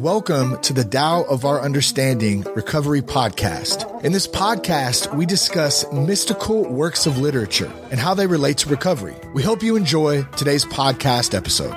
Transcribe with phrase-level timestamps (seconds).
[0.00, 4.02] welcome to the Tao of Our Understanding Recovery Podcast.
[4.02, 9.14] In this podcast, we discuss mystical works of literature and how they relate to recovery.
[9.34, 11.74] We hope you enjoy today's podcast episode.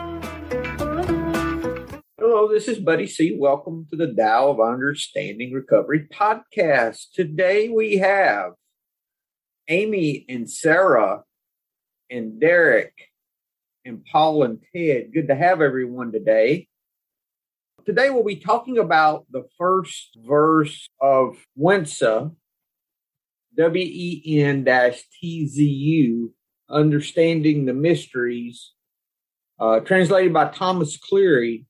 [2.17, 3.35] Hello, this is Buddy C.
[3.37, 7.07] Welcome to the Tao of Understanding Recovery Podcast.
[7.13, 8.53] Today we have
[9.67, 11.23] Amy and Sarah
[12.09, 12.93] and Derek
[13.83, 15.11] and Paul and Ted.
[15.13, 16.69] Good to have everyone today.
[17.85, 22.31] Today we'll be talking about the first verse of Wen Tzu,
[23.57, 24.63] W E N
[25.19, 26.33] T Z U,
[26.69, 28.71] Understanding the Mysteries,
[29.59, 31.65] uh, translated by Thomas Cleary.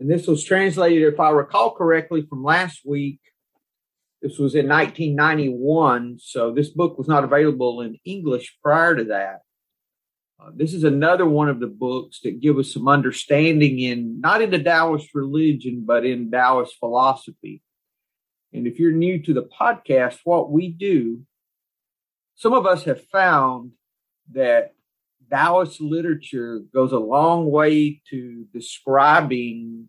[0.00, 3.20] And this was translated, if I recall correctly, from last week.
[4.22, 9.40] This was in 1991, so this book was not available in English prior to that.
[10.40, 14.42] Uh, this is another one of the books that give us some understanding in not
[14.42, 17.62] in the Taoist religion, but in Taoist philosophy.
[18.52, 21.22] And if you're new to the podcast, what we do,
[22.34, 23.72] some of us have found
[24.32, 24.74] that
[25.30, 29.88] Taoist literature goes a long way to describing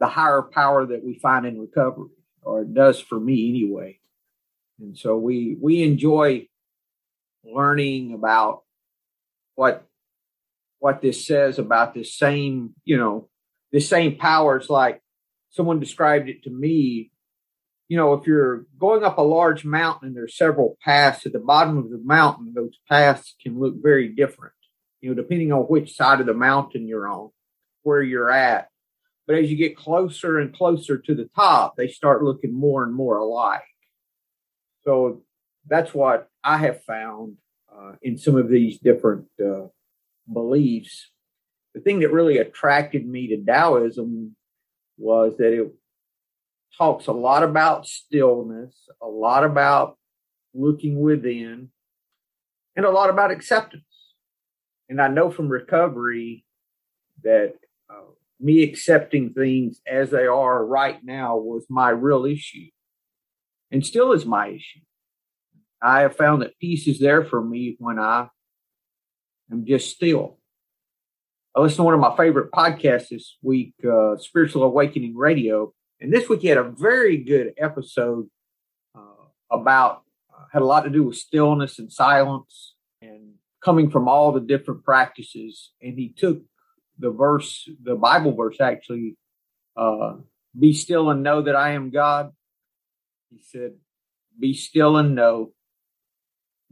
[0.00, 2.10] the higher power that we find in recovery,
[2.42, 3.98] or it does for me anyway.
[4.80, 6.48] And so we we enjoy
[7.44, 8.62] learning about
[9.54, 9.86] what
[10.78, 13.28] what this says about this same, you know,
[13.70, 14.56] this same power.
[14.56, 15.00] It's like
[15.50, 17.12] someone described it to me.
[17.88, 21.38] You know, if you're going up a large mountain and there's several paths at the
[21.38, 24.54] bottom of the mountain, those paths can look very different,
[25.00, 27.30] you know, depending on which side of the mountain you're on,
[27.82, 28.68] where you're at.
[29.26, 32.92] But as you get closer and closer to the top, they start looking more and
[32.92, 33.62] more alike.
[34.84, 35.22] So
[35.68, 37.36] that's what I have found
[37.76, 39.66] uh, in some of these different uh,
[40.32, 41.10] beliefs.
[41.74, 44.36] The thing that really attracted me to Taoism
[44.98, 45.72] was that it
[46.76, 49.96] talks a lot about stillness, a lot about
[50.54, 51.70] looking within,
[52.76, 53.84] and a lot about acceptance.
[54.88, 56.44] And I know from recovery
[57.22, 57.54] that
[57.88, 58.10] uh,
[58.40, 62.68] me accepting things as they are right now was my real issue
[63.70, 64.80] and still is my issue.
[65.82, 68.28] I have found that peace is there for me when I
[69.50, 70.38] am just still.
[71.56, 76.12] I listened to one of my favorite podcasts this week, uh, Spiritual Awakening Radio, and
[76.12, 78.28] this week he had a very good episode
[78.94, 84.08] uh, about uh, had a lot to do with stillness and silence and coming from
[84.08, 85.72] all the different practices.
[85.82, 86.42] And he took
[86.98, 89.16] the verse, the Bible verse actually,
[89.76, 90.14] uh,
[90.58, 92.32] "Be still and know that I am God."
[93.30, 93.72] He said,
[94.38, 95.52] "Be still and know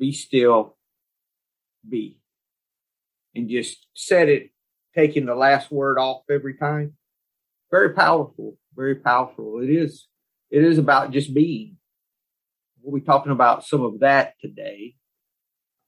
[0.01, 0.77] be still,
[1.89, 2.17] be.
[3.35, 4.51] And just set it,
[4.97, 6.95] taking the last word off every time.
[7.71, 9.61] Very powerful, very powerful.
[9.63, 10.09] It is,
[10.51, 11.77] it is about just being.
[12.83, 14.97] We'll be talking about some of that today.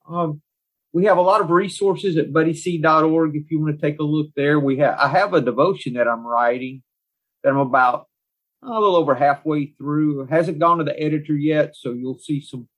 [0.09, 0.43] Um,
[0.93, 4.29] we have a lot of resources at buddyc.org if you want to take a look
[4.37, 4.61] there.
[4.61, 6.83] We have I have a devotion that I'm writing
[7.43, 8.07] that I'm about
[8.63, 10.23] a little over halfway through.
[10.23, 12.69] It hasn't gone to the editor yet, so you'll see some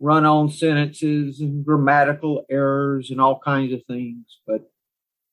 [0.00, 4.24] run on sentences and grammatical errors and all kinds of things.
[4.46, 4.70] But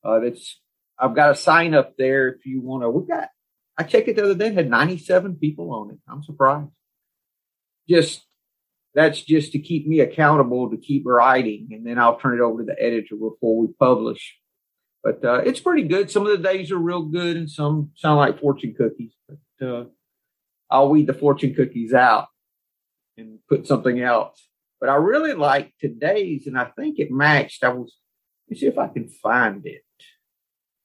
[0.04, 0.60] uh, that's
[0.98, 2.90] I've got a sign up there if you want to.
[2.90, 3.28] We got
[3.78, 5.98] I checked it the other day, had 97 people on it.
[6.08, 6.70] I'm surprised.
[7.88, 8.24] Just
[8.94, 12.62] that's just to keep me accountable to keep writing, and then I'll turn it over
[12.62, 14.36] to the editor before we publish.
[15.02, 16.10] But uh, it's pretty good.
[16.10, 19.12] Some of the days are real good, and some sound like fortune cookies.
[19.28, 19.84] But uh,
[20.70, 22.26] I'll weed the fortune cookies out
[23.16, 24.47] and put something else.
[24.80, 27.64] But I really like today's, and I think it matched.
[27.64, 27.96] I was,
[28.46, 29.82] let me see if I can find it.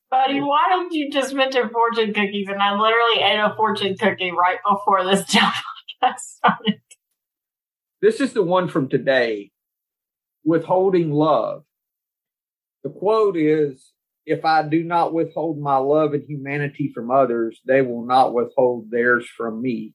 [0.09, 2.47] Buddy, why don't you just mention fortune cookies?
[2.47, 6.81] And I literally ate a fortune cookie right before this podcast started.
[8.01, 9.51] This is the one from today
[10.43, 11.63] withholding love.
[12.83, 13.93] The quote is
[14.25, 18.91] If I do not withhold my love and humanity from others, they will not withhold
[18.91, 19.93] theirs from me.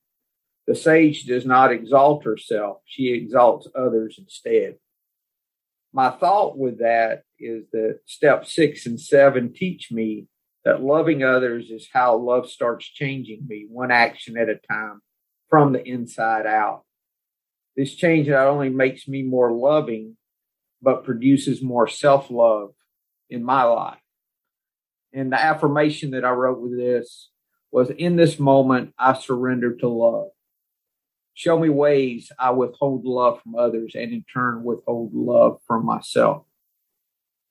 [0.68, 4.76] The sage does not exalt herself, she exalts others instead.
[5.94, 10.26] My thought with that is that step six and seven teach me
[10.66, 15.00] that loving others is how love starts changing me one action at a time
[15.48, 16.82] from the inside out.
[17.74, 20.18] This change not only makes me more loving,
[20.82, 22.74] but produces more self love
[23.30, 24.00] in my life.
[25.14, 27.30] And the affirmation that I wrote with this
[27.72, 30.28] was in this moment, I surrender to love.
[31.38, 36.42] Show me ways I withhold love from others and in turn withhold love from myself.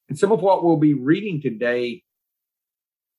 [0.09, 2.03] And some of what we'll be reading today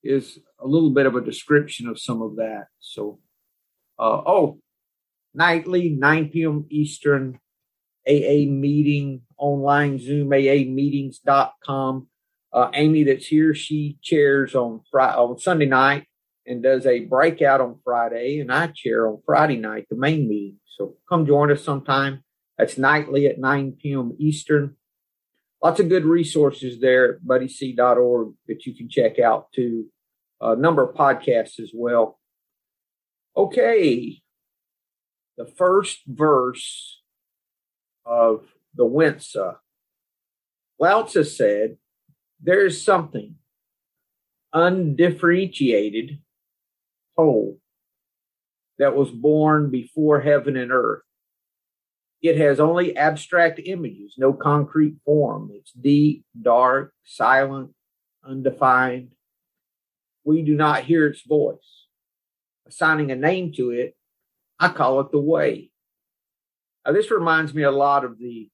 [0.03, 2.67] is a little bit of a description of some of that.
[2.79, 3.17] So,
[3.97, 4.59] uh, oh,
[5.33, 6.67] nightly, 9 p.m.
[6.69, 7.39] Eastern,
[8.07, 12.07] AA meeting online, Zoom, AA meetings.com.
[12.53, 16.05] Uh, Amy that's here, she chairs on Friday, on Sunday night
[16.49, 20.57] and does a breakout on Friday, and I chair on Friday night, the main meeting.
[20.65, 22.23] So come join us sometime.
[22.57, 24.15] That's nightly at 9 p.m.
[24.17, 24.75] Eastern.
[25.63, 29.85] Lots of good resources there at buddyc.org that you can check out too.
[30.41, 32.19] A number of podcasts as well.
[33.37, 34.21] Okay.
[35.37, 37.01] The first verse
[38.05, 39.51] of the Wen Tzu.
[40.79, 41.77] Lao Tzu said,
[42.41, 43.35] There is something
[44.51, 46.19] undifferentiated
[48.79, 51.03] that was born before heaven and earth.
[52.21, 55.51] It has only abstract images, no concrete form.
[55.53, 57.71] It's deep, dark, silent,
[58.25, 59.09] undefined.
[60.23, 61.85] We do not hear its voice.
[62.67, 63.95] Assigning a name to it,
[64.59, 65.71] I call it the way.
[66.85, 68.49] Now, this reminds me a lot of the,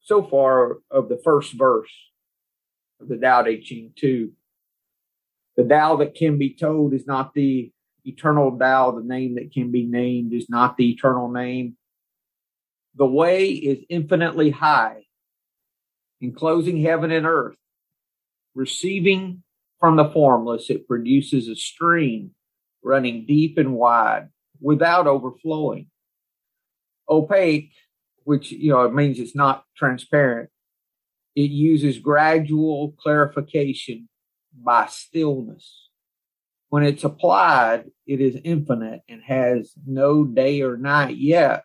[0.00, 1.92] so far, of the first verse
[3.00, 4.32] of the Tao Te Ching too.
[5.56, 7.72] The Tao that can be told is not the
[8.08, 11.76] eternal Tao, the name that can be named is not the eternal name.
[12.94, 15.04] The way is infinitely high,
[16.20, 17.56] enclosing heaven and earth.
[18.54, 19.42] Receiving
[19.78, 22.32] from the formless, it produces a stream
[22.82, 24.28] running deep and wide
[24.60, 25.86] without overflowing.
[27.08, 27.72] Opaque,
[28.24, 30.50] which you know it means it's not transparent,
[31.36, 34.08] it uses gradual clarification
[34.52, 35.87] by stillness
[36.68, 41.64] when it's applied, it is infinite and has no day or night yet.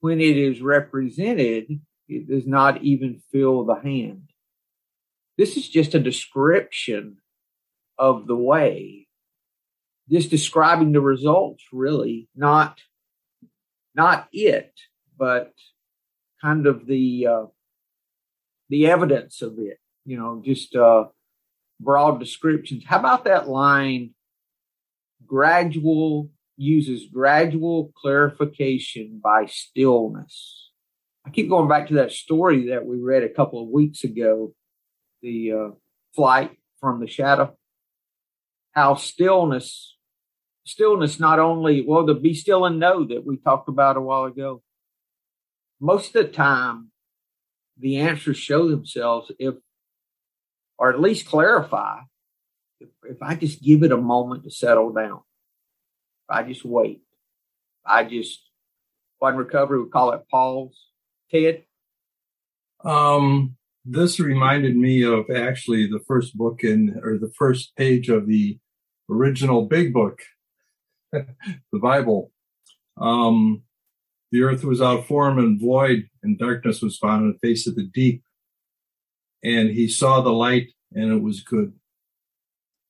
[0.00, 4.30] When it is represented, it does not even feel the hand.
[5.38, 7.16] This is just a description
[7.98, 9.06] of the way,
[10.10, 12.80] just describing the results, really, not
[13.94, 14.72] not it,
[15.16, 15.52] but
[16.42, 17.46] kind of the uh,
[18.68, 19.78] the evidence of it.
[20.04, 21.04] You know, just uh,
[21.80, 22.84] broad descriptions.
[22.86, 24.10] How about that line?
[25.26, 30.70] Gradual uses gradual clarification by stillness.
[31.26, 34.54] I keep going back to that story that we read a couple of weeks ago,
[35.22, 35.70] the uh,
[36.14, 37.56] flight from the shadow.
[38.72, 39.96] How stillness,
[40.64, 44.24] stillness not only, well, to be still and know that we talked about a while
[44.24, 44.62] ago.
[45.80, 46.90] Most of the time,
[47.78, 49.54] the answers show themselves if,
[50.78, 52.00] or at least clarify
[52.80, 55.20] if, if I just give it a moment to settle down,
[56.28, 57.02] if I just wait,
[57.84, 58.40] I just,
[59.18, 60.88] one recovery we call it pause.
[61.30, 61.64] Ted?
[62.84, 68.26] Um, this reminded me of actually the first book in, or the first page of
[68.26, 68.58] the
[69.10, 70.20] original big book,
[71.12, 71.26] the
[71.72, 72.30] Bible.
[73.00, 73.62] Um,
[74.32, 77.76] the earth was out form and void, and darkness was found in the face of
[77.76, 78.22] the deep.
[79.42, 81.72] And he saw the light, and it was good.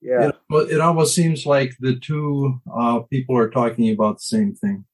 [0.04, 0.28] Yeah.
[0.50, 4.84] It, it almost seems like the two uh, people are talking about the same thing.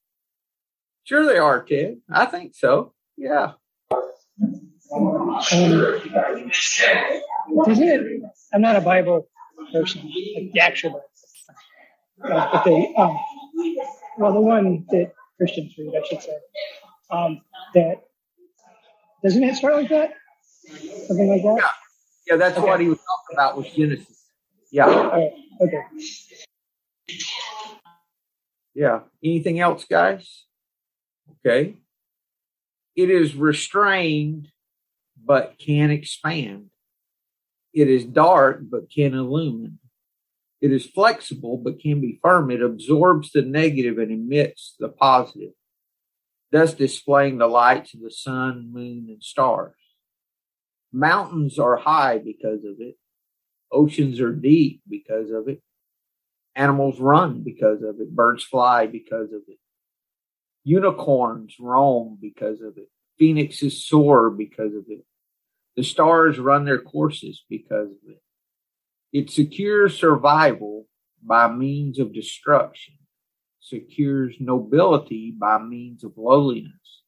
[1.02, 1.98] Sure, they are, Ted.
[2.08, 2.94] I think so.
[3.16, 3.54] Yeah.
[3.90, 5.40] Um,
[7.68, 8.22] isn't it?
[8.54, 9.28] I'm not a Bible
[9.72, 13.18] person, like the actual Bible, uh, but they, um,
[14.18, 16.38] well, the one that Christians read, I should say,
[17.10, 17.40] um,
[17.74, 18.02] that
[19.24, 20.14] doesn't it start like that?
[21.08, 21.56] Something like that.
[21.58, 21.68] Yeah,
[22.28, 22.36] yeah.
[22.36, 22.66] That's okay.
[22.66, 24.19] what he was talking about with Genesis.
[24.70, 24.86] Yeah.
[24.86, 25.32] Right.
[25.60, 25.82] Okay.
[28.74, 29.00] Yeah.
[29.22, 30.44] Anything else, guys?
[31.46, 31.76] Okay.
[32.96, 34.48] It is restrained,
[35.24, 36.66] but can expand.
[37.72, 39.78] It is dark, but can illumine.
[40.60, 42.50] It is flexible, but can be firm.
[42.50, 45.52] It absorbs the negative and emits the positive,
[46.52, 49.74] thus displaying the lights of the sun, moon, and stars.
[50.92, 52.96] Mountains are high because of it.
[53.72, 55.62] Oceans are deep because of it.
[56.54, 58.14] Animals run because of it.
[58.14, 59.58] Birds fly because of it.
[60.64, 62.88] Unicorns roam because of it.
[63.18, 65.04] Phoenixes soar because of it.
[65.76, 68.22] The stars run their courses because of it.
[69.12, 70.86] It secures survival
[71.22, 72.94] by means of destruction,
[73.60, 77.02] secures nobility by means of lowliness,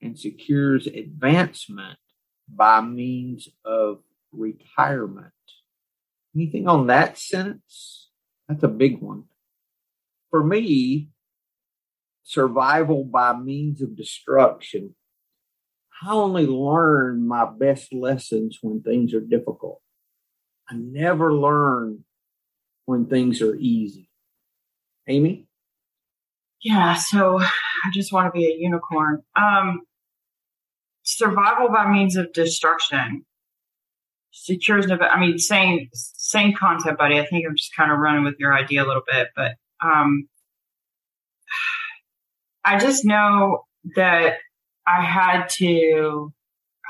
[0.00, 1.98] and secures advancement
[2.48, 3.98] by means of
[4.32, 5.32] retirement.
[6.38, 8.10] Anything on that sentence?
[8.48, 9.24] That's a big one.
[10.30, 11.08] For me,
[12.22, 14.94] survival by means of destruction.
[16.00, 19.80] I only learn my best lessons when things are difficult.
[20.70, 22.04] I never learn
[22.84, 24.08] when things are easy.
[25.08, 25.48] Amy?
[26.62, 29.24] Yeah, so I just want to be a unicorn.
[29.34, 29.80] Um,
[31.02, 33.24] survival by means of destruction
[34.44, 37.18] secures no i mean same same concept buddy.
[37.18, 39.52] I think i'm just kind of running with your idea a little bit but
[39.82, 40.28] um
[42.64, 43.64] i just know
[43.96, 44.34] that
[44.86, 46.32] i had to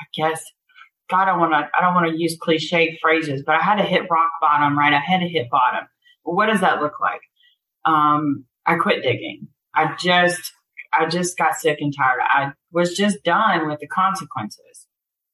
[0.01, 0.43] i guess
[1.11, 3.85] god i want to i don't want to use cliche phrases but i had to
[3.85, 4.93] hit rock bottom right?
[4.93, 5.87] I had to hit bottom.
[6.23, 7.21] What does that look like?
[7.85, 9.49] Um i quit digging.
[9.75, 10.53] I just
[10.93, 12.21] i just got sick and tired.
[12.23, 14.68] I was just done with the consequences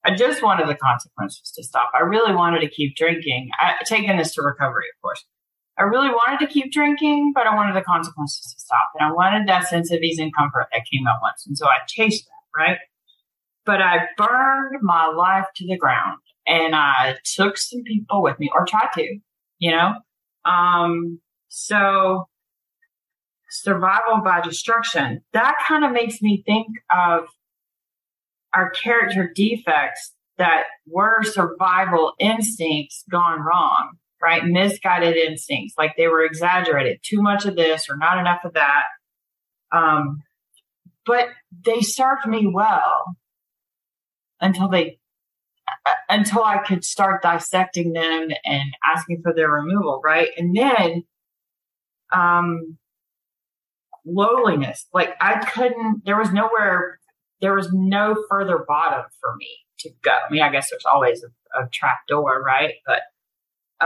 [0.04, 1.90] I just wanted the consequences to stop.
[1.94, 3.50] I really wanted to keep drinking.
[3.58, 5.24] I taken this to recovery, of course.
[5.78, 8.90] I really wanted to keep drinking, but I wanted the consequences to stop.
[8.98, 11.44] And I wanted that sense of ease and comfort that came at once.
[11.46, 12.78] And so I chased that, right?
[13.64, 18.50] But I burned my life to the ground and I took some people with me
[18.54, 19.18] or tried to,
[19.58, 19.94] you know?
[20.44, 22.28] Um, so
[23.50, 27.24] survival by destruction, that kind of makes me think of
[28.54, 34.44] our character defects that were survival instincts gone wrong, right?
[34.44, 38.84] Misguided instincts, like they were exaggerated, too much of this or not enough of that.
[39.72, 40.22] Um,
[41.06, 41.28] but
[41.64, 43.16] they served me well
[44.40, 44.98] until they
[46.08, 50.28] until I could start dissecting them and asking for their removal, right?
[50.36, 51.04] And then
[52.12, 52.78] um
[54.04, 54.86] lowliness.
[54.92, 56.98] Like I couldn't there was nowhere
[57.44, 59.48] there was no further bottom for me
[59.80, 60.12] to go.
[60.12, 62.74] I mean, I guess there's always a, a trap door, right?
[62.86, 63.02] But,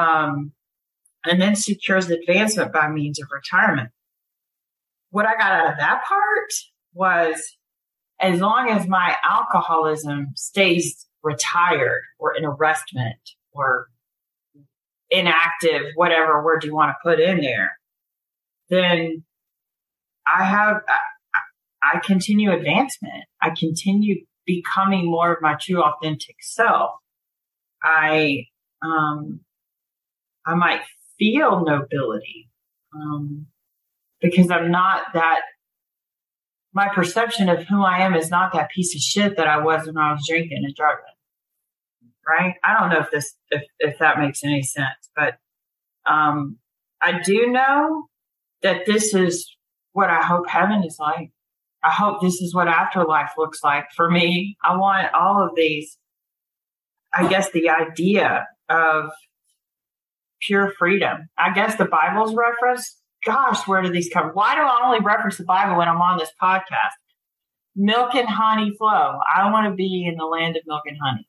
[0.00, 0.52] um,
[1.24, 3.90] and then secures advancement by means of retirement.
[5.10, 6.52] What I got out of that part
[6.94, 7.56] was
[8.20, 13.18] as long as my alcoholism stays retired or in arrestment
[13.50, 13.88] or
[15.10, 17.72] inactive, whatever word you want to put in there,
[18.70, 19.24] then
[20.26, 20.82] I have,
[21.82, 23.24] I continue advancement.
[23.40, 26.92] I continue becoming more of my true authentic self.
[27.82, 28.46] I,
[28.82, 29.40] um,
[30.46, 30.80] I might
[31.18, 32.50] feel nobility,
[32.94, 33.46] um,
[34.20, 35.40] because I'm not that,
[36.72, 39.86] my perception of who I am is not that piece of shit that I was
[39.86, 41.04] when I was drinking and driving.
[42.26, 42.54] Right?
[42.62, 45.38] I don't know if this, if, if that makes any sense, but,
[46.04, 46.58] um,
[47.00, 48.08] I do know
[48.62, 49.54] that this is
[49.92, 51.30] what I hope heaven is like.
[51.82, 54.56] I hope this is what afterlife looks like for me.
[54.62, 55.96] I want all of these.
[57.14, 59.10] I guess the idea of
[60.42, 61.28] pure freedom.
[61.38, 62.96] I guess the Bible's reference.
[63.24, 64.30] Gosh, where do these come?
[64.34, 66.94] Why do I only reference the Bible when I'm on this podcast?
[67.74, 69.18] Milk and honey flow.
[69.34, 71.28] I want to be in the land of milk and honey,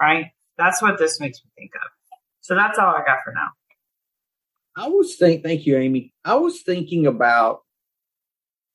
[0.00, 0.26] right?
[0.58, 1.90] That's what this makes me think of.
[2.40, 3.48] So that's all I got for now.
[4.76, 5.42] I was think.
[5.42, 6.12] Thank you, Amy.
[6.24, 7.61] I was thinking about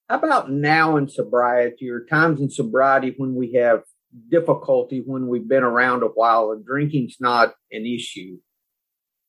[0.07, 3.83] how about now in sobriety or times in sobriety when we have
[4.29, 8.37] difficulty when we've been around a while and drinking's not an issue?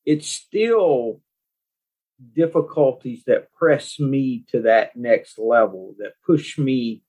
[0.05, 1.21] It's still
[2.33, 7.03] difficulties that press me to that next level, that push me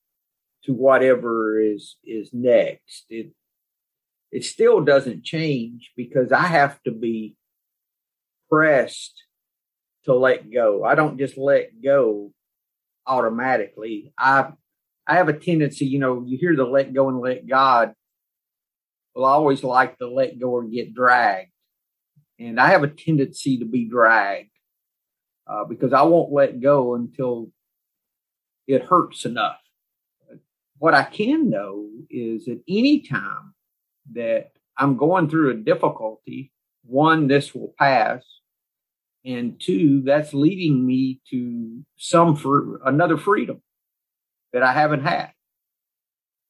[0.65, 3.07] to whatever is is next.
[3.09, 3.33] It
[4.33, 7.37] it still doesn't change because I have to be
[8.49, 9.15] pressed
[10.05, 10.85] to let go.
[10.85, 12.33] I don't just let go
[13.07, 14.13] automatically.
[14.19, 14.53] I
[15.07, 17.95] I have a tendency, you know, you hear the let go and let God.
[19.15, 21.51] Well, I always like to let go or get dragged.
[22.39, 24.51] And I have a tendency to be dragged
[25.47, 27.51] uh, because I won't let go until
[28.69, 29.59] it hurts enough.
[30.79, 33.55] What I can know is at any time
[34.13, 36.53] that I'm going through a difficulty,
[36.85, 38.23] one, this will pass
[39.25, 43.63] and two, that's leading me to some for another freedom
[44.53, 45.33] that I haven't had.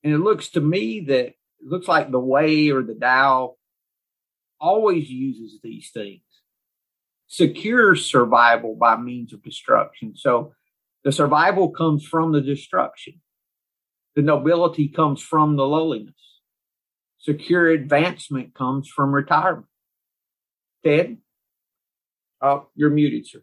[0.03, 3.57] And it looks to me that it looks like the way or the Tao
[4.61, 6.23] always uses these things.
[7.27, 10.15] Secure survival by means of destruction.
[10.17, 10.53] So
[11.05, 13.21] the survival comes from the destruction.
[14.17, 16.15] The nobility comes from the lowliness.
[17.19, 19.67] Secure advancement comes from retirement.
[20.85, 21.19] Ted?
[22.43, 23.43] Oh, you're muted, sir.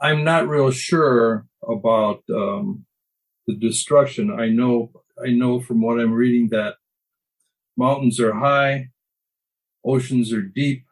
[0.00, 2.86] I'm not real sure about um,
[3.46, 4.30] the destruction.
[4.30, 4.90] I know,
[5.22, 6.76] I know from what I'm reading that
[7.76, 8.88] mountains are high,
[9.84, 10.84] oceans are deep,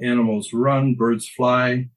[0.00, 1.88] animals run, birds fly.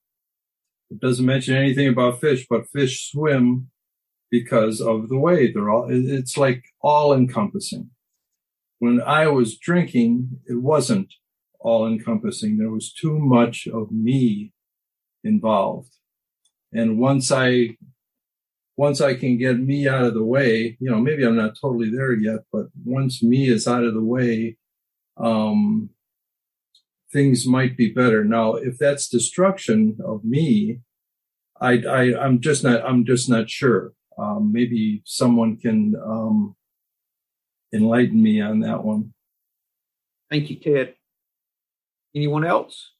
[0.89, 3.69] It doesn't mention anything about fish, but fish swim
[4.31, 5.87] because of the way they're all.
[5.89, 7.91] It's like all encompassing.
[8.79, 11.13] When I was drinking, it wasn't
[11.59, 12.57] all encompassing.
[12.57, 14.53] There was too much of me
[15.23, 15.93] involved.
[16.73, 17.77] And once I
[18.77, 21.89] once I can get me out of the way, you know, maybe I'm not totally
[21.89, 24.55] there yet, but once me is out of the way,
[25.17, 25.89] um,
[27.11, 28.23] things might be better.
[28.23, 30.79] Now, if that's destruction of me,
[31.59, 33.91] I, I I'm just not I'm just not sure.
[34.17, 36.55] Um, maybe someone can um,
[37.73, 39.13] enlighten me on that one.
[40.29, 40.95] Thank you, Ted.
[42.15, 42.91] Anyone else?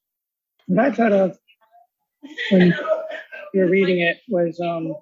[0.68, 1.38] What I thought of
[2.52, 2.76] when
[3.54, 4.94] you were reading it was um,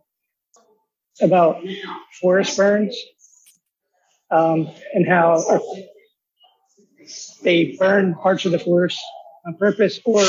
[1.22, 1.62] about
[2.22, 2.98] forest burns
[4.32, 5.44] um, and how
[7.44, 9.00] they burn parts of the forest
[9.46, 10.24] on purpose, or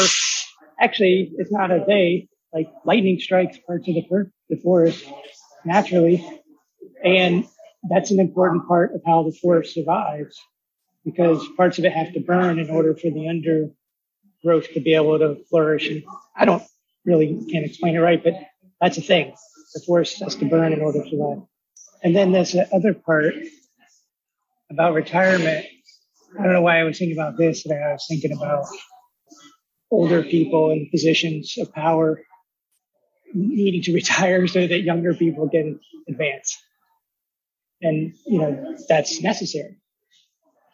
[0.80, 5.04] actually, it's not a day like lightning strikes parts of the, the forest
[5.64, 6.26] naturally,
[7.04, 7.46] and
[7.90, 10.36] that's an important part of how the forest survives
[11.10, 15.18] because parts of it have to burn in order for the undergrowth to be able
[15.18, 15.88] to flourish.
[15.88, 16.04] And
[16.36, 16.62] I don't
[17.04, 18.34] really can't explain it right, but
[18.80, 19.34] that's a thing.
[19.74, 21.42] The forest has to burn in order to survive.
[22.02, 23.34] And then there's the other part
[24.70, 25.66] about retirement.
[26.38, 28.66] I don't know why I was thinking about this, but I was thinking about
[29.90, 32.20] older people in positions of power
[33.32, 36.56] needing to retire so that younger people can advance.
[37.80, 39.77] And, you know, that's necessary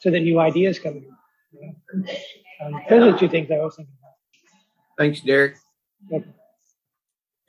[0.05, 1.07] so that new ideas come in.
[1.53, 2.13] You know?
[2.67, 4.13] um, those are the two things I was thinking about.
[4.99, 5.57] Thanks, Derek.
[6.11, 6.25] Yep.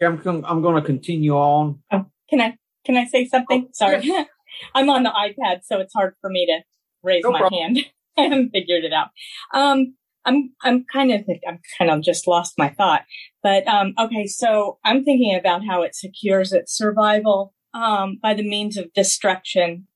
[0.02, 1.80] I'm, I'm going to continue on.
[1.92, 3.66] Oh, can I can I say something?
[3.68, 4.28] Oh, Sorry, yes.
[4.76, 6.64] I'm on the iPad, so it's hard for me to
[7.04, 7.62] raise No my problem.
[7.62, 7.80] hand.
[8.18, 9.10] I haven't figured it out.
[9.54, 13.02] Um, I'm I'm kind of I'm kind of just lost my thought.
[13.44, 18.48] But um, okay, so I'm thinking about how it secures its survival um, by the
[18.48, 19.88] means of destruction.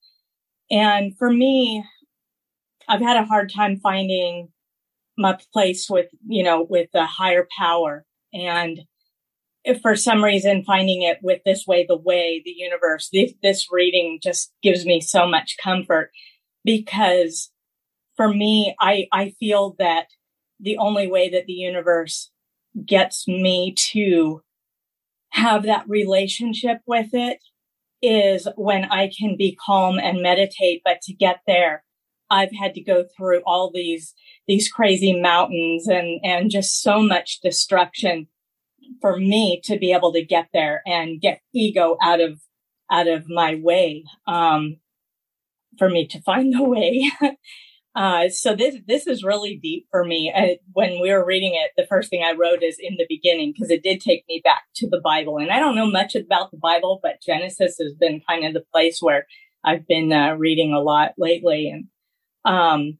[0.69, 1.83] And for me,
[2.89, 4.49] I've had a hard time finding
[5.17, 8.05] my place with you know with the higher power.
[8.33, 8.81] And
[9.63, 13.67] if for some reason finding it with this way the way the universe this, this
[13.71, 16.11] reading just gives me so much comfort.
[16.65, 17.51] Because
[18.19, 20.07] for me i i feel that
[20.59, 22.31] the only way that the universe
[22.85, 24.41] gets me to
[25.29, 27.39] have that relationship with it
[28.01, 31.83] is when i can be calm and meditate but to get there
[32.29, 34.13] i've had to go through all these
[34.47, 38.27] these crazy mountains and and just so much destruction
[39.01, 42.39] for me to be able to get there and get ego out of
[42.91, 44.77] out of my way um
[45.77, 47.09] for me to find the way.
[47.95, 50.31] Uh so this this is really deep for me.
[50.31, 53.51] Uh, when we were reading it the first thing i wrote is in the beginning
[53.51, 55.39] because it did take me back to the bible.
[55.39, 58.63] And i don't know much about the bible but genesis has been kind of the
[58.71, 59.25] place where
[59.65, 61.67] i've been uh, reading a lot lately.
[61.67, 61.87] And
[62.45, 62.97] um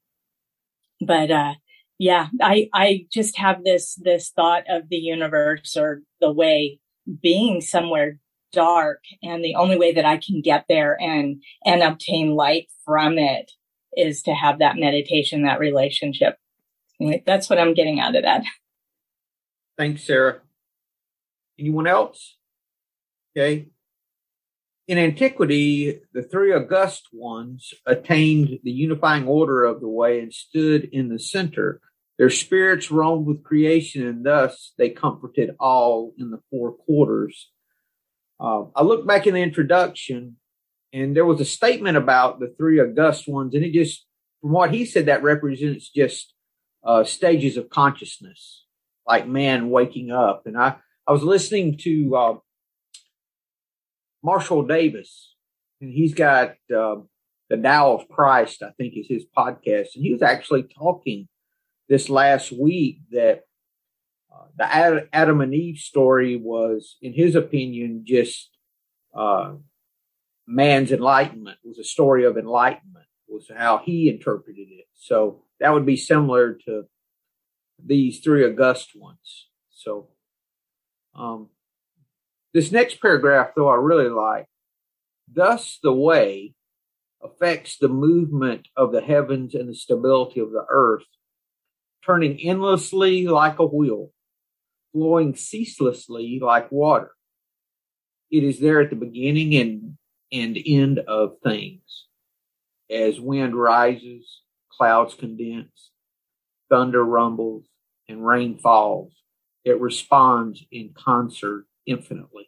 [1.02, 1.54] but uh
[1.98, 6.80] yeah i i just have this this thought of the universe or the way
[7.22, 8.18] being somewhere
[8.52, 13.18] dark and the only way that i can get there and and obtain light from
[13.18, 13.52] it
[13.96, 16.36] is to have that meditation that relationship
[17.26, 18.44] that's what i'm getting out of that
[19.80, 20.42] Thanks, Sarah.
[21.58, 22.36] Anyone else?
[23.32, 23.70] Okay.
[24.90, 30.86] In antiquity, the three august ones attained the unifying order of the way and stood
[30.86, 31.80] in the center.
[32.18, 37.52] Their spirits roamed with creation, and thus they comforted all in the four quarters.
[38.40, 40.38] Uh, I looked back in the introduction,
[40.92, 44.08] and there was a statement about the three august ones, and it just,
[44.42, 46.34] from what he said, that represents just
[46.84, 48.66] uh, stages of consciousness,
[49.06, 50.48] like man waking up.
[50.48, 52.36] And I, I was listening to uh,
[54.24, 55.36] Marshall Davis,
[55.82, 56.96] and he's got uh,
[57.50, 61.28] the Tao of Christ, I think is his podcast, and he was actually talking
[61.88, 63.42] this last week that
[64.34, 68.50] uh, the Ad- Adam and Eve story was, in his opinion, just
[69.16, 69.54] uh,
[70.48, 71.58] man's enlightenment.
[71.64, 73.06] It was a story of enlightenment.
[73.28, 74.88] Was how he interpreted it.
[74.96, 76.86] So that would be similar to
[77.78, 79.50] these three august ones.
[79.70, 80.08] So
[81.14, 81.50] um,
[82.54, 84.46] this next paragraph, though, I really like.
[85.32, 86.54] Thus, the way
[87.22, 91.06] affects the movement of the heavens and the stability of the earth,
[92.06, 94.12] turning endlessly like a wheel,
[94.94, 97.12] flowing ceaselessly like water.
[98.32, 99.98] It is there at the beginning and,
[100.32, 102.06] and end of things.
[102.90, 105.92] As wind rises, clouds condense,
[106.70, 107.66] thunder rumbles,
[108.08, 109.14] and rain falls,
[109.64, 112.48] it responds in concert infinitely.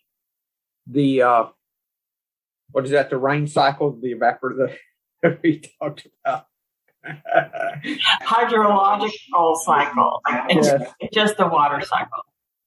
[0.88, 1.46] The uh,
[2.72, 3.10] what is that?
[3.10, 4.76] The rain cycle, the evaporative
[5.22, 6.46] that we talked about.
[8.24, 10.22] Hydrological cycle.
[10.50, 10.94] It's, Yes.
[11.00, 12.24] it's just the water cycle.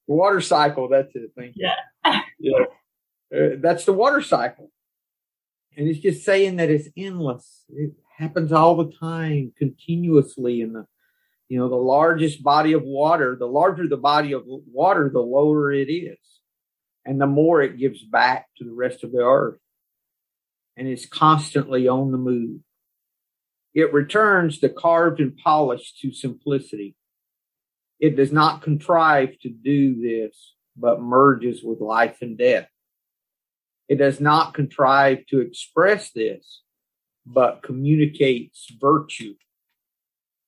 [0.07, 0.89] water cycle.
[0.89, 1.31] That's it.
[1.37, 1.69] Thank you.
[2.03, 2.19] Yeah.
[2.39, 2.65] yeah.
[3.35, 4.71] Uh, that's the water cycle.
[5.77, 7.63] And it's just saying that it's endless.
[7.69, 10.61] It happens all the time, continuously.
[10.61, 10.85] In the,
[11.49, 15.71] you know, the largest body of water, the larger the body of water, the lower
[15.71, 16.17] it is.
[17.05, 19.59] And the more it gives back to the rest of the earth.
[20.77, 22.59] And is constantly on the move.
[23.73, 26.95] It returns the carved and polished to simplicity.
[27.99, 32.67] It does not contrive to do this, but merges with life and death.
[33.87, 36.61] It does not contrive to express this,
[37.25, 39.35] but communicates virtue.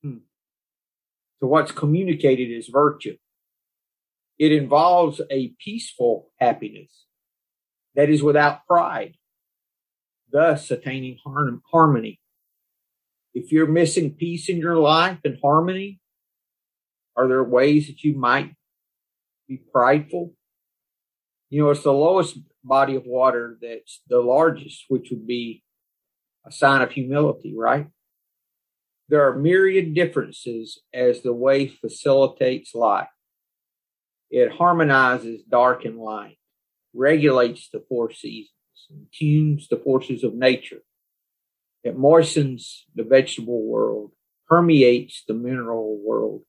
[0.02, 0.20] Hmm.
[1.40, 3.18] So, what's communicated is virtue.
[4.40, 7.06] It involves a peaceful happiness
[7.96, 9.16] that is without pride,
[10.32, 11.18] thus attaining
[11.72, 12.22] harmony.
[13.34, 16.00] If you're missing peace in your life and harmony,
[17.16, 18.54] are there ways that you might
[19.48, 20.34] be prideful?
[21.50, 25.64] You know, it's the lowest body of water that's the largest, which would be
[26.46, 27.88] a sign of humility, right?
[29.10, 33.08] There are myriad differences as the way facilitates life.
[34.30, 36.38] It harmonizes dark and light,
[36.94, 38.52] regulates the four seasons,
[38.90, 40.82] and tunes the forces of nature.
[41.84, 44.12] It moistens the vegetable world,
[44.48, 46.42] permeates the mineral world.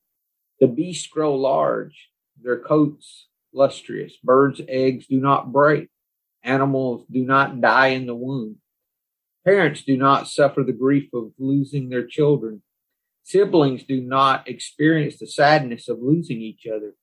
[0.61, 2.11] The beasts grow large,
[2.41, 4.15] their coats lustrous.
[4.23, 5.89] Birds' eggs do not break.
[6.43, 8.57] Animals do not die in the womb.
[9.45, 12.63] Parents do not suffer the grief of losing their children.
[13.23, 16.95] Siblings do not experience the sadness of losing each other.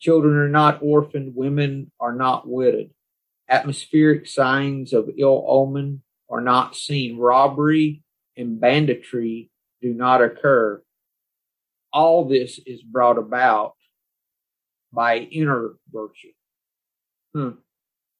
[0.00, 1.34] Children are not orphaned.
[1.34, 2.90] Women are not widows.
[3.48, 7.18] Atmospheric signs of ill omen are not seen.
[7.18, 8.02] Robbery
[8.36, 9.50] and banditry
[9.82, 10.82] do not occur.
[11.92, 13.74] All this is brought about
[14.92, 16.32] by inner virtue.
[17.34, 17.50] Hmm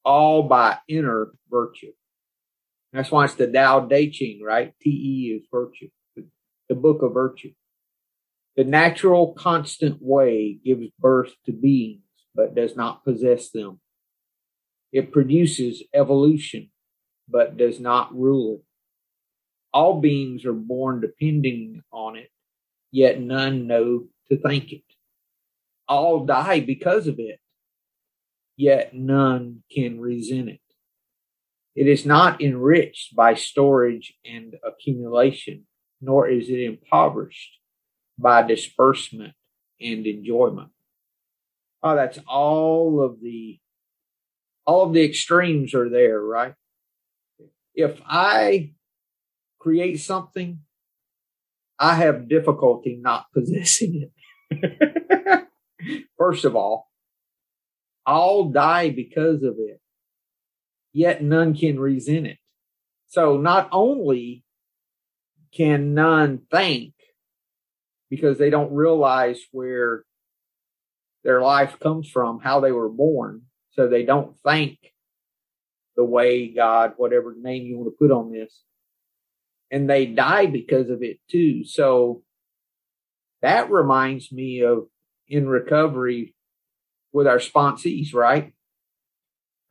[0.04, 1.92] all by inner virtue.
[2.92, 4.72] That's why it's the Tao Te Ching, right?
[4.80, 5.88] T-E is virtue,
[6.68, 7.52] the book of virtue.
[8.56, 12.02] The natural constant way gives birth to beings,
[12.34, 13.80] but does not possess them.
[14.92, 16.70] It produces evolution,
[17.28, 18.64] but does not rule it.
[19.72, 22.30] All beings are born depending on it,
[22.92, 24.84] yet none know to thank it.
[25.88, 27.40] All die because of it,
[28.56, 30.60] yet none can resent it.
[31.74, 35.66] It is not enriched by storage and accumulation,
[36.00, 37.58] nor is it impoverished
[38.18, 39.34] by disbursement
[39.80, 40.70] and enjoyment.
[41.82, 43.58] Oh, that's all of the
[44.66, 46.54] all of the extremes are there, right?
[47.74, 48.72] If I
[49.58, 50.60] create something,
[51.78, 54.10] I have difficulty not possessing
[54.50, 55.48] it.
[56.16, 56.88] First of all,
[58.06, 59.80] all die because of it,
[60.92, 62.38] yet none can resent it.
[63.08, 64.44] So not only
[65.52, 66.93] can none thank
[68.14, 70.04] because they don't realize where
[71.24, 74.78] their life comes from, how they were born, so they don't thank
[75.96, 78.62] the way God, whatever name you want to put on this,
[79.70, 81.64] and they die because of it too.
[81.64, 82.22] So
[83.42, 84.86] that reminds me of
[85.28, 86.34] in recovery
[87.12, 88.52] with our sponsees, right?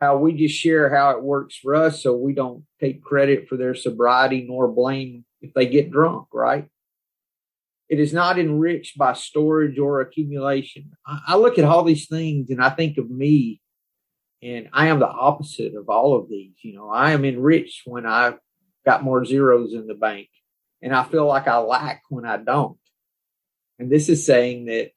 [0.01, 3.57] How we just share how it works for us so we don't take credit for
[3.57, 6.67] their sobriety nor blame if they get drunk, right?
[7.93, 10.93] It is not enriched by storage or accumulation.
[11.05, 13.61] I, I look at all these things and I think of me
[14.41, 16.55] and I am the opposite of all of these.
[16.63, 18.39] You know, I am enriched when I've
[18.83, 20.29] got more zeros in the bank
[20.81, 22.79] and I feel like I lack when I don't.
[23.77, 24.89] And this is saying that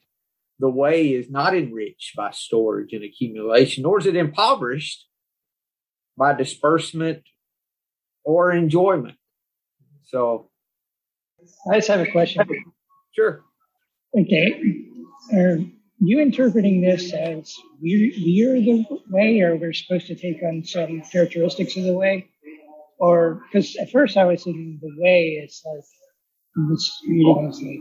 [0.58, 5.06] the way is not enriched by storage and accumulation, nor is it impoverished
[6.16, 7.24] by disbursement
[8.24, 9.18] or enjoyment.
[10.04, 10.48] So,
[11.70, 12.48] I just have a question.
[13.16, 13.42] Sure.
[14.18, 14.84] Okay.
[15.34, 15.58] Are
[16.00, 18.12] you interpreting this as we,
[18.46, 22.28] are the way, or we're supposed to take on some characteristics of the way?
[22.98, 25.84] Or, because at first I was thinking the way is like,
[26.70, 27.78] this reading is like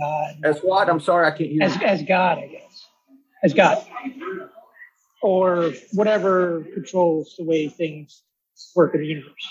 [0.00, 0.34] God.
[0.44, 0.88] As what?
[0.88, 1.62] I'm sorry, I can't hear.
[1.62, 1.86] As, you.
[1.86, 2.86] as God, I guess.
[3.44, 3.84] As God.
[5.22, 8.22] Or whatever controls the way things
[8.74, 9.48] work in the universe.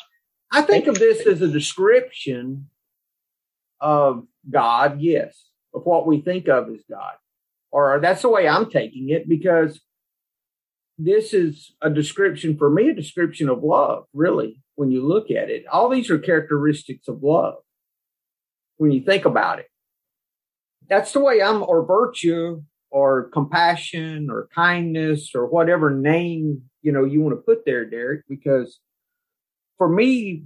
[0.52, 2.70] I think of this as a description
[3.82, 7.14] of God, yes, of what we think of as God.
[7.72, 9.80] Or that's the way I'm taking it because
[10.98, 15.50] this is a description for me, a description of love, really, when you look at
[15.50, 15.66] it.
[15.68, 17.56] All these are characteristics of love
[18.78, 19.68] when you think about it
[20.88, 27.04] that's the way I'm, or virtue, or compassion or kindness or whatever name you know
[27.04, 28.80] you want to put there derek because
[29.78, 30.46] for me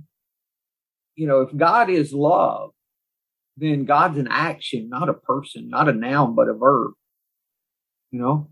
[1.16, 2.72] you know if god is love
[3.58, 6.94] then god's an action not a person not a noun but a verb
[8.12, 8.48] you know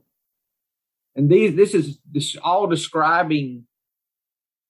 [1.16, 3.66] and these this is this all describing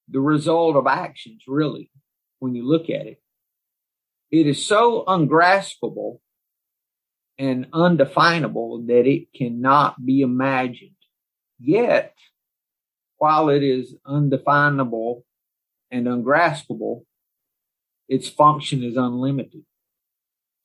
[0.08, 1.92] the result of actions really
[2.39, 3.22] when you look at it
[4.32, 6.22] it is so ungraspable
[7.39, 10.92] and undefinable that it cannot be imagined.
[11.58, 12.13] Yet,
[13.18, 15.26] while it is undefinable
[15.89, 17.06] and ungraspable,
[18.10, 19.63] its function is unlimited.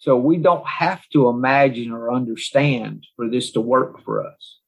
[0.04, 4.58] So we don't have to imagine or understand for this to work for us.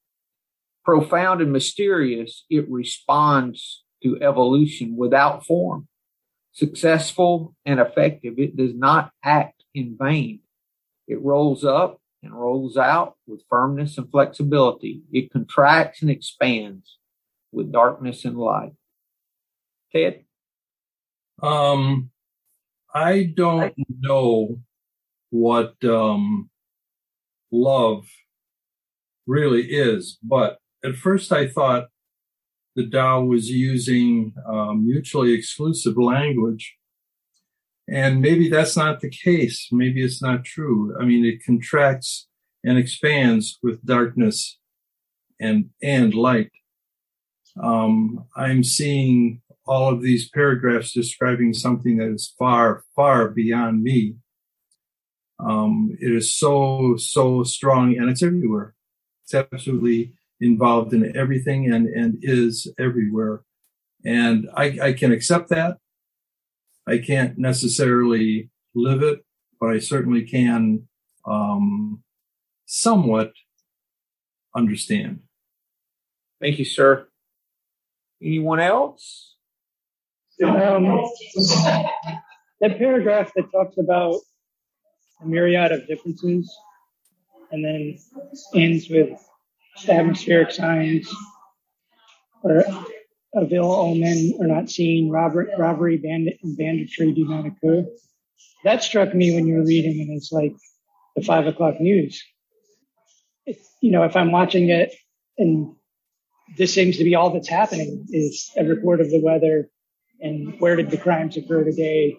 [0.83, 5.89] Profound and mysterious, it responds to evolution without form.
[6.53, 10.41] Successful and effective, it does not act in vain.
[11.07, 15.03] It rolls up and rolls out with firmness and flexibility.
[15.13, 16.97] It contracts and expands
[17.53, 18.73] with darkness and light.
[19.93, 20.25] Ted?
[21.43, 22.09] Um,
[22.95, 24.61] I don't know
[25.41, 26.51] what um,
[27.51, 28.07] love
[29.27, 31.89] really is, but at first I thought
[32.75, 36.77] the Tao was using um, mutually exclusive language
[37.89, 39.69] and maybe that's not the case.
[39.71, 40.97] Maybe it's not true.
[41.01, 42.27] I mean, it contracts
[42.65, 44.59] and expands with darkness
[45.41, 46.51] and, and light.
[47.63, 54.17] Um, I'm seeing all of these paragraphs describing something that is far, far beyond me.
[55.39, 58.75] Um, it is so, so strong and it's everywhere.
[59.25, 63.43] It's absolutely involved in everything and, and is everywhere.
[64.05, 65.79] And I, I can accept that.
[66.87, 69.25] I can't necessarily live it,
[69.61, 70.87] but I certainly can
[71.27, 72.03] um,
[72.67, 73.33] somewhat
[74.55, 75.21] understand.
[76.41, 77.09] Thank you, sir.
[78.23, 79.35] Anyone else?
[80.45, 80.85] Um,
[82.61, 84.21] that paragraph that talks about
[85.21, 86.55] a myriad of differences
[87.51, 87.99] and then
[88.55, 89.19] ends with
[89.89, 91.13] atmospheric signs
[92.43, 92.65] or
[93.35, 97.87] of ill omen are not seen, robbery, robbery bandit, and banditry do not occur.
[98.65, 100.55] That struck me when you were reading, and it's like
[101.15, 102.23] the five o'clock news.
[103.45, 104.95] It, you know, if I'm watching it
[105.39, 105.75] and
[106.57, 109.69] this seems to be all that's happening is a report of the weather
[110.21, 112.17] and where did the crimes occur today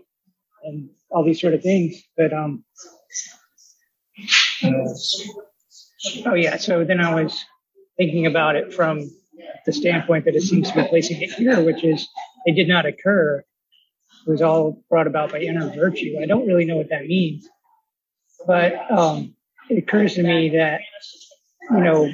[0.64, 2.02] and all these sort of things.
[2.16, 2.64] But, um,
[6.26, 6.58] oh yeah.
[6.58, 7.44] So then I was
[7.98, 9.10] thinking about it from
[9.66, 12.08] the standpoint that it seems to be placing it here, which is
[12.46, 13.44] it did not occur.
[14.26, 16.18] It was all brought about by inner virtue.
[16.22, 17.48] I don't really know what that means,
[18.46, 19.36] but um,
[19.70, 20.82] it occurs to me that
[21.72, 22.12] you know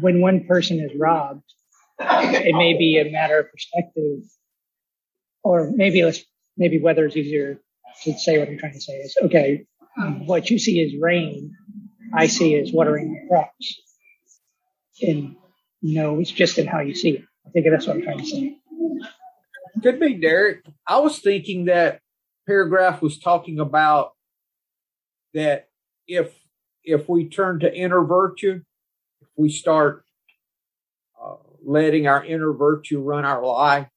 [0.00, 1.44] when one person is robbed,
[2.00, 4.20] it may be a matter of perspective,
[5.42, 6.24] or maybe let's
[6.56, 7.60] maybe weather is easier
[8.04, 9.66] to say what I'm trying to say is okay.
[10.26, 11.52] What you see is rain,
[12.12, 13.80] I see is watering the crops.
[15.02, 15.36] And
[15.82, 17.24] no, it's just in how you see it.
[17.46, 18.56] I think that's what I'm trying to say.
[19.82, 20.64] Could be, Derek.
[20.86, 22.00] I was thinking that
[22.46, 24.12] paragraph was talking about
[25.34, 25.68] that
[26.06, 26.34] if
[26.84, 28.62] if we turn to inner virtue,
[29.20, 30.04] if we start
[31.22, 33.88] uh, letting our inner virtue run our life,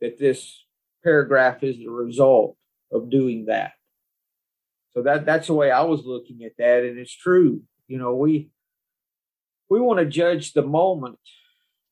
[0.00, 0.64] that this
[1.06, 2.56] paragraph is the result
[2.90, 3.72] of doing that.
[4.92, 7.62] So that that's the way I was looking at that, and it's true.
[7.86, 8.50] You know, we
[9.68, 11.18] we want to judge the moment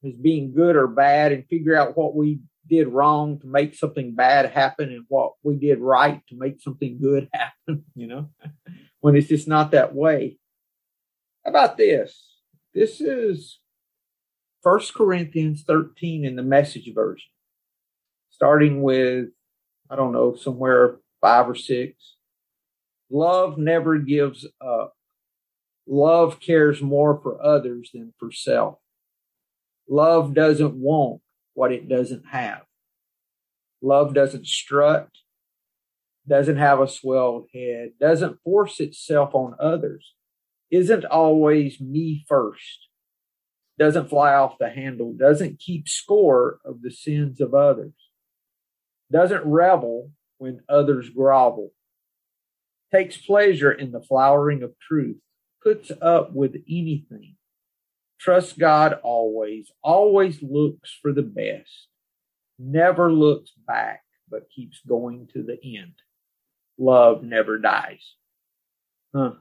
[0.04, 4.14] as being good or bad and figure out what we did wrong to make something
[4.14, 8.30] bad happen and what we did right to make something good happen, you know,
[9.00, 10.38] when it's just not that way.
[11.44, 12.40] How about this?
[12.74, 13.60] This is
[14.62, 17.28] First Corinthians 13 in the message version,
[18.34, 19.28] starting with,
[19.88, 22.16] I don't know, somewhere five or six.
[23.10, 24.94] Love never gives up.
[25.86, 28.78] Love cares more for others than for self.
[29.88, 31.20] Love doesn't want
[31.52, 32.62] what it doesn't have.
[33.82, 35.08] Love doesn't strut,
[36.26, 40.14] doesn't have a swelled head, doesn't force itself on others,
[40.70, 42.88] isn't always me first,
[43.78, 47.92] doesn't fly off the handle, doesn't keep score of the sins of others,
[49.14, 51.70] doesn't revel when others grovel,
[52.92, 55.18] takes pleasure in the flowering of truth,
[55.62, 57.36] puts up with anything,
[58.18, 61.86] trusts God always, always looks for the best,
[62.58, 65.94] never looks back, but keeps going to the end.
[66.76, 68.14] Love never dies.
[69.14, 69.34] Huh.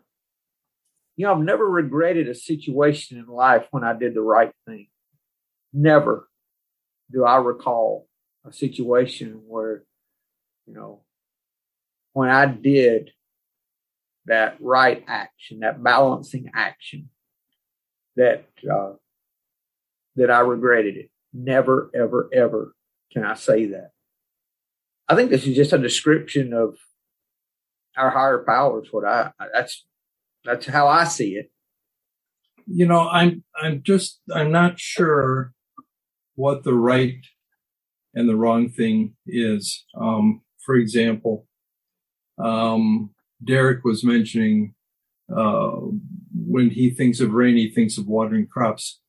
[1.15, 4.87] You know, I've never regretted a situation in life when I did the right thing.
[5.73, 6.29] Never
[7.11, 8.07] do I recall
[8.45, 9.83] a situation where,
[10.65, 11.01] you know,
[12.13, 13.11] when I did
[14.25, 17.09] that right action, that balancing action,
[18.15, 18.93] that uh,
[20.15, 21.09] that I regretted it.
[21.33, 22.75] Never, ever, ever
[23.11, 23.91] can I say that.
[25.09, 26.77] I think this is just a description of
[27.97, 28.87] our higher powers.
[28.91, 29.85] What I that's
[30.45, 31.51] that's how I see it.
[32.67, 35.53] You know, I'm I'm just I'm not sure
[36.35, 37.17] what the right
[38.13, 39.85] and the wrong thing is.
[39.99, 41.45] Um, for example,
[42.43, 43.11] um,
[43.43, 44.75] Derek was mentioning
[45.35, 45.71] uh,
[46.35, 48.99] when he thinks of rain, he thinks of watering crops.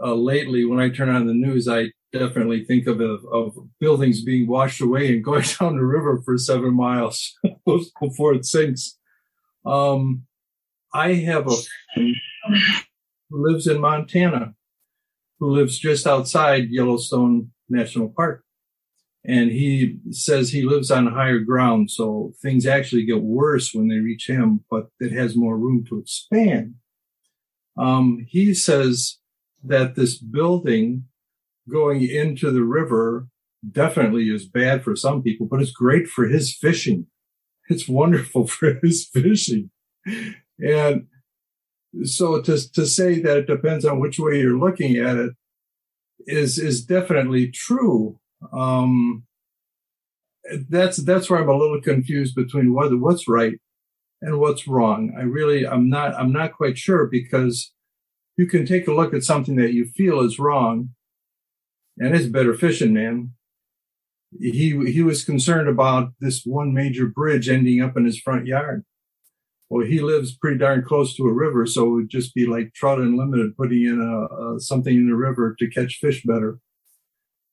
[0.00, 4.22] Uh, lately, when I turn on the news, I definitely think of, of, of buildings
[4.22, 7.34] being washed away and going down the river for seven miles
[8.00, 8.98] before it sinks.
[9.66, 10.24] Um,
[10.94, 11.56] I have a
[11.94, 12.16] friend
[13.28, 14.54] who lives in Montana,
[15.38, 18.44] who lives just outside Yellowstone National Park.
[19.24, 23.98] And he says he lives on higher ground, so things actually get worse when they
[23.98, 26.74] reach him, but it has more room to expand.
[27.76, 29.18] Um, he says
[29.62, 31.04] that this building
[31.68, 33.28] going into the river
[33.70, 37.06] definitely is bad for some people, but it's great for his fishing.
[37.68, 39.70] It's wonderful for his fishing.
[40.58, 41.06] And
[42.04, 45.32] so to, to say that it depends on which way you're looking at it
[46.26, 48.18] is, is definitely true.
[48.52, 49.24] Um,
[50.68, 53.58] that's, that's where I'm a little confused between what, what's right
[54.20, 55.14] and what's wrong.
[55.18, 57.72] I really, I'm not, I'm not quite sure because
[58.36, 60.90] you can take a look at something that you feel is wrong
[61.98, 63.32] and it's better fishing, man.
[64.38, 68.84] He he was concerned about this one major bridge ending up in his front yard.
[69.70, 72.72] Well, he lives pretty darn close to a river, so it would just be like
[72.72, 76.58] Trout Unlimited putting in a, a something in the river to catch fish better.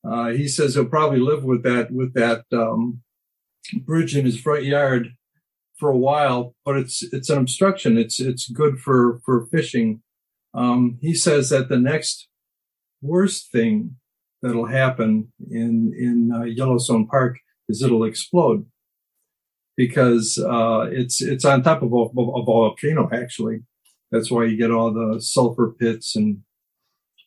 [0.06, 3.02] Uh, he says he'll probably live with that with that um,
[3.84, 5.12] bridge in his front yard
[5.76, 7.98] for a while, but it's it's an obstruction.
[7.98, 10.02] It's it's good for for fishing.
[10.54, 12.28] Um, he says that the next
[13.02, 13.96] worst thing
[14.40, 18.64] that'll happen in in uh, Yellowstone Park is it'll explode
[19.76, 23.08] because uh, it's it's on top of a, of a, volcano.
[23.12, 23.60] Actually,
[24.10, 26.38] that's why you get all the sulfur pits and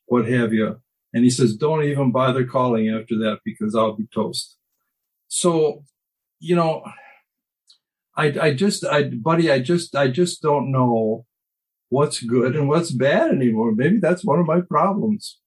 [0.08, 0.82] what have you.
[1.14, 4.58] And he says, don't even bother calling after that because I'll be toast.
[5.28, 5.84] So,
[6.40, 6.84] you know,
[8.16, 11.26] I I just I buddy I just I just don't know
[11.90, 13.74] what's good and what's bad anymore.
[13.74, 15.40] Maybe that's one of my problems.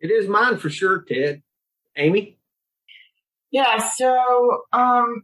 [0.00, 1.42] It is mine for sure, Ted.
[1.96, 2.38] Amy?
[3.50, 5.22] Yeah, so um,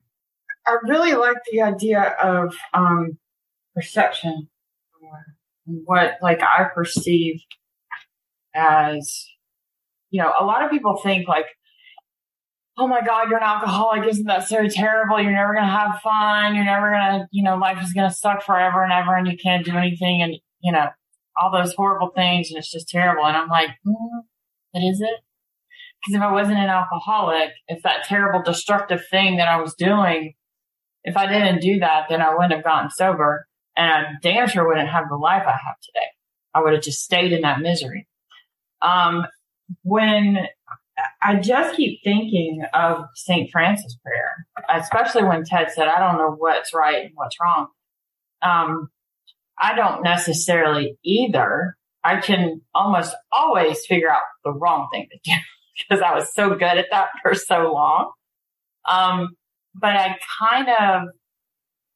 [0.66, 3.18] I really like the idea of um,
[3.74, 4.48] perception,
[5.64, 7.40] what like I perceive
[8.54, 9.26] as,
[10.10, 11.46] you know, a lot of people think like,
[12.76, 14.08] oh my God, you're an alcoholic.
[14.08, 15.20] Isn't that so terrible?
[15.20, 16.54] You're never going to have fun.
[16.54, 19.26] You're never going to, you know, life is going to suck forever and ever and
[19.26, 20.88] you can't do anything and, you know,
[21.40, 23.24] all those horrible things and it's just terrible.
[23.24, 24.20] And I'm like, mm,
[24.72, 25.20] but is it?
[26.00, 30.34] Because if I wasn't an alcoholic, if that terrible destructive thing that I was doing,
[31.04, 34.66] if I didn't do that, then I wouldn't have gotten sober and I damn sure
[34.66, 36.06] wouldn't have the life I have today.
[36.54, 38.06] I would have just stayed in that misery.
[38.82, 39.26] Um,
[39.82, 40.46] when
[41.22, 43.50] I just keep thinking of St.
[43.50, 47.68] Francis prayer, especially when Ted said, I don't know what's right and what's wrong.
[48.42, 48.88] Um,
[49.58, 55.36] I don't necessarily either, I can almost always figure out the wrong thing to do
[55.88, 58.12] because I was so good at that for so long.
[58.88, 59.36] Um,
[59.74, 61.08] but I kind of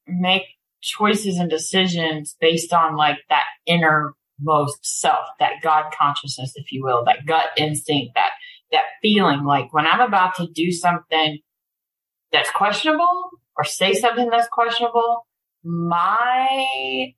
[0.06, 0.42] make
[0.82, 7.04] choices and decisions based on like that innermost self, that God consciousness, if you will,
[7.06, 8.30] that gut instinct, that,
[8.70, 11.38] that feeling like when I'm about to do something
[12.32, 15.26] that's questionable or say something that's questionable,
[15.62, 17.14] my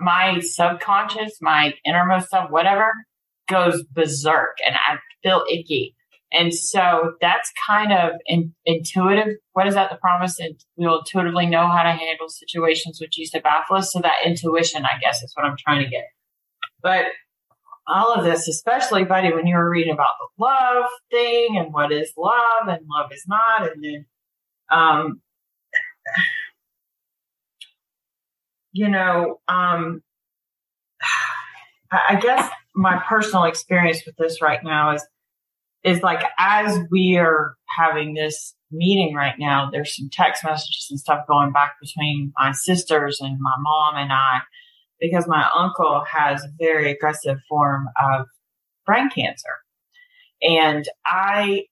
[0.00, 2.92] my subconscious, my innermost self, whatever,
[3.48, 5.95] goes berserk and I feel icky.
[6.32, 9.36] And so that's kind of in, intuitive.
[9.52, 9.90] What is that?
[9.90, 13.92] The promise that we'll intuitively know how to handle situations which used to baffle us.
[13.92, 16.04] So that intuition, I guess, is what I'm trying to get.
[16.82, 17.06] But
[17.86, 21.92] all of this, especially, buddy, when you were reading about the love thing and what
[21.92, 24.06] is love and love is not, and then,
[24.70, 25.20] um,
[28.72, 30.02] you know, um,
[31.92, 35.06] I guess my personal experience with this right now is
[35.86, 39.70] is like as we are having this meeting right now.
[39.70, 44.12] There's some text messages and stuff going back between my sisters and my mom and
[44.12, 44.40] I
[45.00, 48.26] because my uncle has a very aggressive form of
[48.84, 49.50] brain cancer.
[50.42, 51.64] And I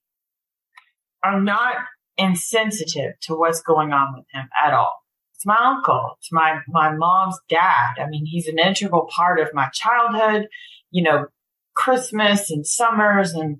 [1.24, 1.76] am not
[2.16, 4.94] insensitive to what's going on with him at all.
[5.34, 6.16] It's my uncle.
[6.20, 7.94] It's my, my mom's dad.
[7.98, 10.46] I mean, he's an integral part of my childhood,
[10.90, 11.26] you know,
[11.74, 13.58] Christmas and summers and,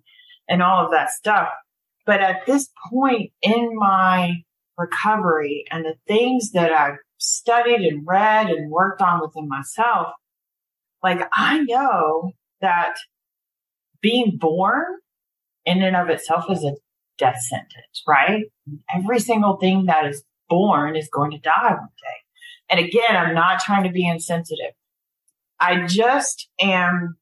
[0.48, 1.48] and all of that stuff.
[2.06, 4.42] But at this point in my
[4.76, 10.08] recovery and the things that I've studied and read and worked on within myself,
[11.02, 12.94] like I know that
[14.00, 14.84] being born
[15.64, 16.74] in and of itself is a
[17.16, 18.44] death sentence, right?
[18.94, 22.68] Every single thing that is born is going to die one day.
[22.68, 24.72] And again, I'm not trying to be insensitive.
[25.60, 27.16] I just am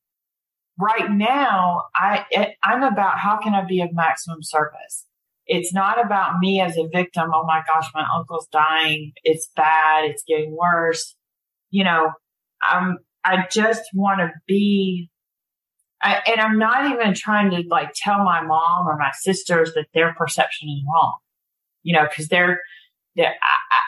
[0.78, 1.84] right now.
[1.94, 5.06] I eh, I'm about how can I be of maximum service.
[5.46, 7.30] It's not about me as a victim.
[7.34, 9.12] Oh my gosh, my uncle's dying.
[9.24, 10.04] It's bad.
[10.04, 11.14] It's getting worse.
[11.70, 12.12] You know,
[12.62, 12.98] I'm.
[13.24, 15.08] I just want to be
[16.02, 19.86] I, and I'm not even trying to like tell my mom or my sisters that
[19.94, 21.18] their perception is wrong,
[21.82, 22.60] you know, because they're,
[23.14, 23.34] they're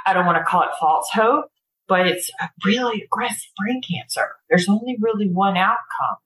[0.05, 1.47] I, I don't want to call it false hope,
[1.89, 4.29] but it's a really aggressive brain cancer.
[4.49, 6.19] There's only really one outcome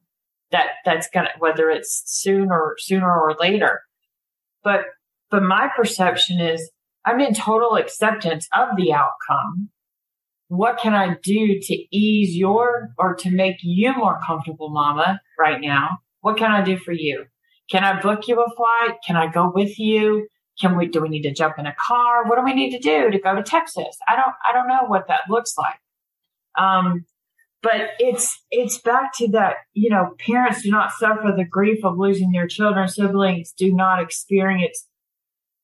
[0.53, 3.82] that that's gonna whether it's sooner sooner or later.
[4.64, 4.82] But
[5.30, 6.70] but my perception is
[7.05, 9.70] I'm in total acceptance of the outcome
[10.49, 15.61] what can I do to ease your or to make you more comfortable, mama, right
[15.61, 15.99] now?
[16.20, 17.26] What can I do for you?
[17.70, 18.99] Can I book you a flight?
[19.07, 20.26] Can I go with you?
[20.59, 22.24] Can we, do we need to jump in a car?
[22.24, 23.96] What do we need to do to go to Texas?
[24.09, 25.78] I don't, I don't know what that looks like.
[26.59, 27.05] Um,
[27.62, 31.98] but it's, it's back to that, you know, parents do not suffer the grief of
[31.98, 32.88] losing their children.
[32.88, 34.86] Siblings do not experience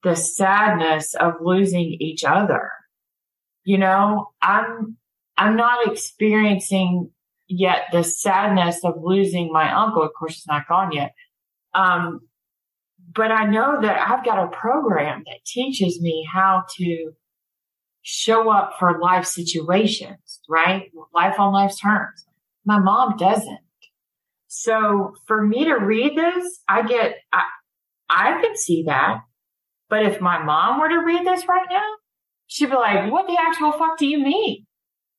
[0.02, 2.70] the sadness of losing each other
[3.64, 4.96] you know, I'm,
[5.36, 7.10] I'm not experiencing
[7.48, 10.02] yet the sadness of losing my uncle.
[10.02, 11.12] Of course, it's not gone yet.
[11.72, 12.20] Um,
[13.12, 17.12] but I know that I've got a program that teaches me how to
[18.02, 20.18] show up for life situations,
[20.48, 20.90] right?
[21.14, 22.24] Life on life's terms.
[22.64, 23.58] My mom doesn't.
[24.48, 27.42] So for me to read this, I get, I,
[28.08, 29.20] I can see that.
[29.88, 31.94] But if my mom were to read this right now,
[32.46, 34.66] She'd be like, what the actual fuck do you mean?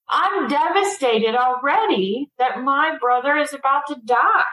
[0.07, 4.43] I'm devastated already that my brother is about to die.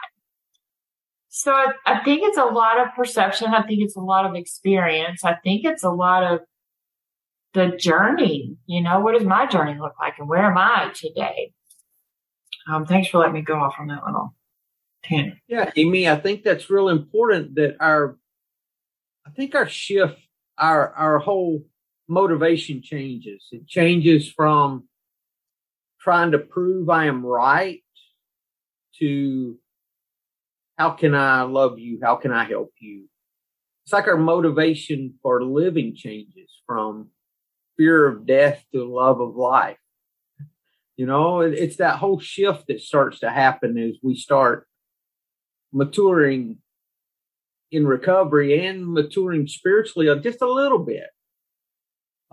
[1.29, 3.53] So I, I, think it's a lot of perception.
[3.53, 5.23] I think it's a lot of experience.
[5.23, 6.41] I think it's a lot of
[7.53, 8.57] the journey.
[8.65, 11.53] You know, what does my journey look like and where am I today?
[12.67, 14.35] Um, thanks for letting me go off on that little
[15.03, 15.39] tangent.
[15.47, 18.17] Yeah, Amy, I think that's real important that our,
[19.27, 20.17] I think our shift,
[20.57, 21.63] our, our whole
[22.07, 23.47] motivation changes.
[23.51, 24.87] It changes from
[26.01, 27.83] trying to prove I am right
[28.99, 29.57] to
[30.77, 31.99] how can I love you?
[32.01, 33.05] How can I help you?
[33.85, 37.09] It's like our motivation for living changes from
[37.77, 39.77] fear of death to love of life.
[40.95, 44.67] You know, it's that whole shift that starts to happen as we start
[45.71, 46.59] maturing
[47.71, 51.07] in recovery and maturing spiritually just a little bit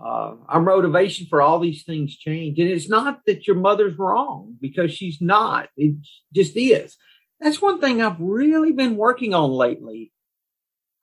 [0.03, 2.59] uh, our motivation for all these things change.
[2.59, 5.69] And it's not that your mother's wrong because she's not.
[5.77, 5.95] It
[6.33, 6.97] just is.
[7.39, 10.11] That's one thing I've really been working on lately.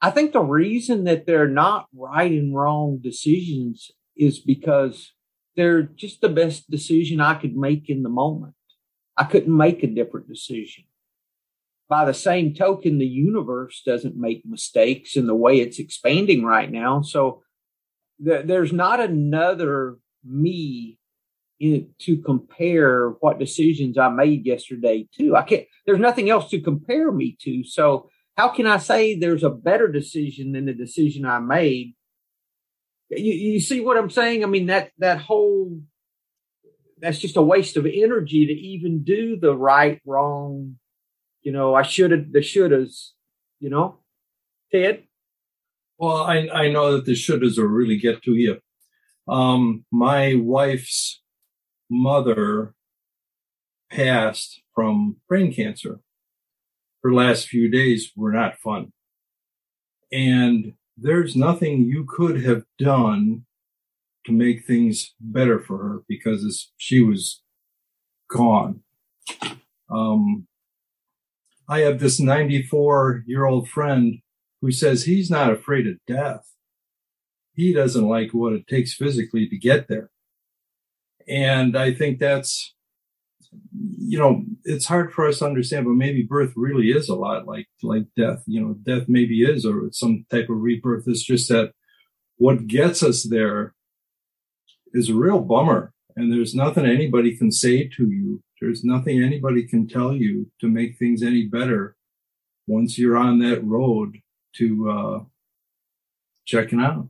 [0.01, 5.13] I think the reason that they're not right and wrong decisions is because
[5.57, 8.55] they're just the best decision I could make in the moment.
[9.17, 10.85] I couldn't make a different decision.
[11.89, 16.71] By the same token, the universe doesn't make mistakes in the way it's expanding right
[16.71, 17.01] now.
[17.01, 17.43] So
[18.19, 20.99] there's not another me
[21.59, 25.37] in, to compare what decisions I made yesterday to.
[25.37, 27.65] I can't, there's nothing else to compare me to.
[27.65, 31.95] So how can I say there's a better decision than the decision I made?
[33.11, 34.45] You, you see what I'm saying?
[34.45, 35.81] I mean, that, that whole,
[36.99, 40.79] that's just a waste of energy to even do the right, wrong,
[41.43, 43.11] you know, I should have, the shouldas,
[43.61, 43.99] you know,
[44.73, 45.05] Ted?
[45.97, 48.59] Well, I, I know that the shouldas will really get to you.
[49.27, 51.23] Um, my wife's
[51.91, 52.75] mother
[53.91, 56.01] passed from brain cancer.
[57.03, 58.93] Her last few days were not fun.
[60.13, 63.45] And there's nothing you could have done
[64.27, 67.43] to make things better for her because she was
[68.31, 68.81] gone.
[69.91, 70.47] Um,
[71.69, 74.19] I have this 94 year old friend
[74.61, 76.45] who says he's not afraid of death.
[77.55, 80.11] he doesn't like what it takes physically to get there.
[81.27, 82.75] And I think that's,
[83.73, 87.47] you know, it's hard for us to understand, but maybe birth really is a lot
[87.47, 88.43] like, like death.
[88.47, 91.05] You know, death maybe is or some type of rebirth.
[91.07, 91.73] It's just that
[92.37, 93.75] what gets us there
[94.93, 95.93] is a real bummer.
[96.17, 98.43] And there's nothing anybody can say to you.
[98.61, 101.97] There's nothing anybody can tell you to make things any better
[102.67, 104.19] once you're on that road
[104.57, 105.25] to uh,
[106.45, 107.09] checking out.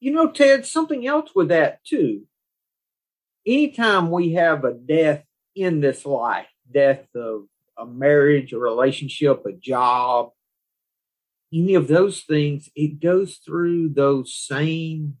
[0.00, 2.22] You know, Ted, something else with that too.
[3.46, 5.24] Anytime we have a death
[5.54, 10.30] in this life, death of a marriage, a relationship, a job,
[11.52, 15.16] any of those things, it goes through those same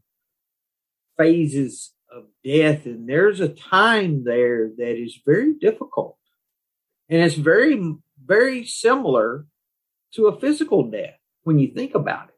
[1.18, 2.86] phases of death.
[2.86, 6.16] And there's a time there that is very difficult.
[7.08, 7.94] And it's very,
[8.24, 9.46] very similar
[10.14, 12.34] to a physical death when you think about it.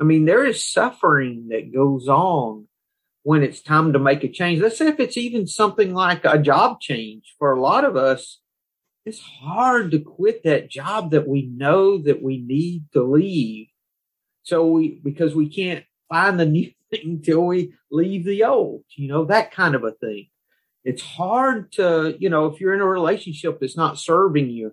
[0.00, 2.66] I mean, there is suffering that goes on
[3.24, 4.60] when it's time to make a change.
[4.60, 8.40] Let's say if it's even something like a job change for a lot of us,
[9.06, 13.68] it's hard to quit that job that we know that we need to leave.
[14.42, 19.08] So we, because we can't find the new thing till we leave the old, you
[19.08, 20.28] know, that kind of a thing.
[20.84, 24.72] It's hard to, you know, if you're in a relationship that's not serving you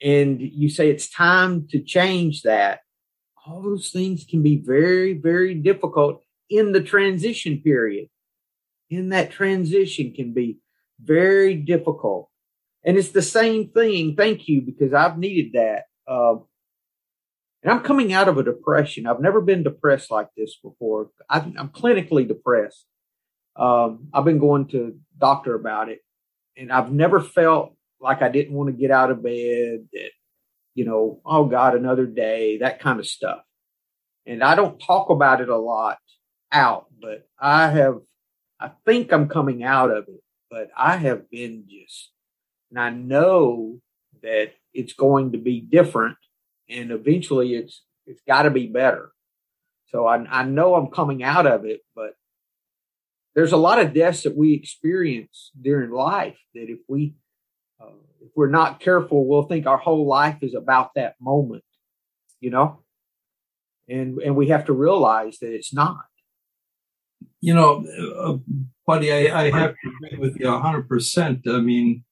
[0.00, 2.80] and you say it's time to change that,
[3.46, 6.22] all those things can be very, very difficult
[6.52, 8.08] in the transition period.
[8.90, 10.58] In that transition can be
[11.02, 12.28] very difficult.
[12.84, 14.16] And it's the same thing.
[14.16, 15.84] Thank you, because I've needed that.
[16.06, 16.36] Uh,
[17.62, 19.06] and I'm coming out of a depression.
[19.06, 21.10] I've never been depressed like this before.
[21.30, 22.84] i am clinically depressed.
[23.56, 26.00] Um, I've been going to doctor about it,
[26.56, 29.86] and I've never felt like I didn't want to get out of bed.
[29.92, 30.10] That
[30.74, 33.40] you know, oh God, another day, that kind of stuff.
[34.26, 35.98] And I don't talk about it a lot
[36.52, 38.00] out, but I have,
[38.60, 42.10] I think I'm coming out of it, but I have been just,
[42.70, 43.80] and I know
[44.22, 46.16] that it's going to be different
[46.68, 49.12] and eventually it's, it's got to be better.
[49.88, 52.14] So I, I know I'm coming out of it, but
[53.34, 57.14] there's a lot of deaths that we experience during life that if we
[57.80, 57.86] uh,
[58.20, 61.64] if we're not careful, we'll think our whole life is about that moment,
[62.40, 62.82] you know,
[63.88, 66.04] and and we have to realize that it's not.
[67.40, 68.38] You know, uh,
[68.86, 71.40] buddy, I, I have to agree with you hundred percent.
[71.46, 72.04] I mean,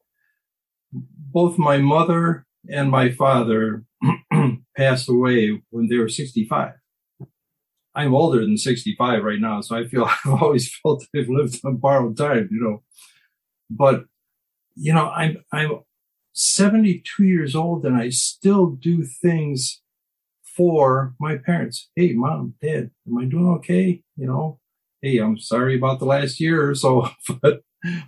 [0.93, 3.85] both my mother and my father
[4.77, 6.73] passed away when they were 65.
[7.95, 11.77] I'm older than 65 right now, so I feel I've always felt I've lived on
[11.77, 12.83] borrowed time, you know.
[13.69, 14.05] But
[14.75, 15.81] you know, I'm I'm
[16.33, 19.83] 72 years old and I still do things
[20.57, 21.91] for my parents.
[21.97, 24.03] Hey, mom, dad, am I doing okay?
[24.17, 24.61] You know,
[25.03, 27.09] hey, I'm sorry about the last year or so,
[27.43, 27.63] but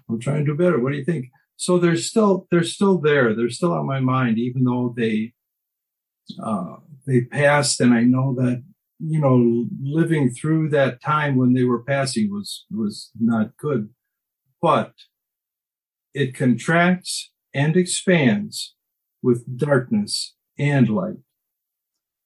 [0.09, 0.79] I'm trying to do better.
[0.79, 1.27] What do you think?
[1.57, 3.35] So they're still they're still there.
[3.35, 5.35] They're still on my mind, even though they
[6.43, 6.77] uh,
[7.07, 8.65] they passed, and I know that
[8.99, 13.91] you know living through that time when they were passing was was not good,
[14.61, 14.95] but
[16.15, 18.75] it contracts and expands
[19.23, 21.19] with darkness and light.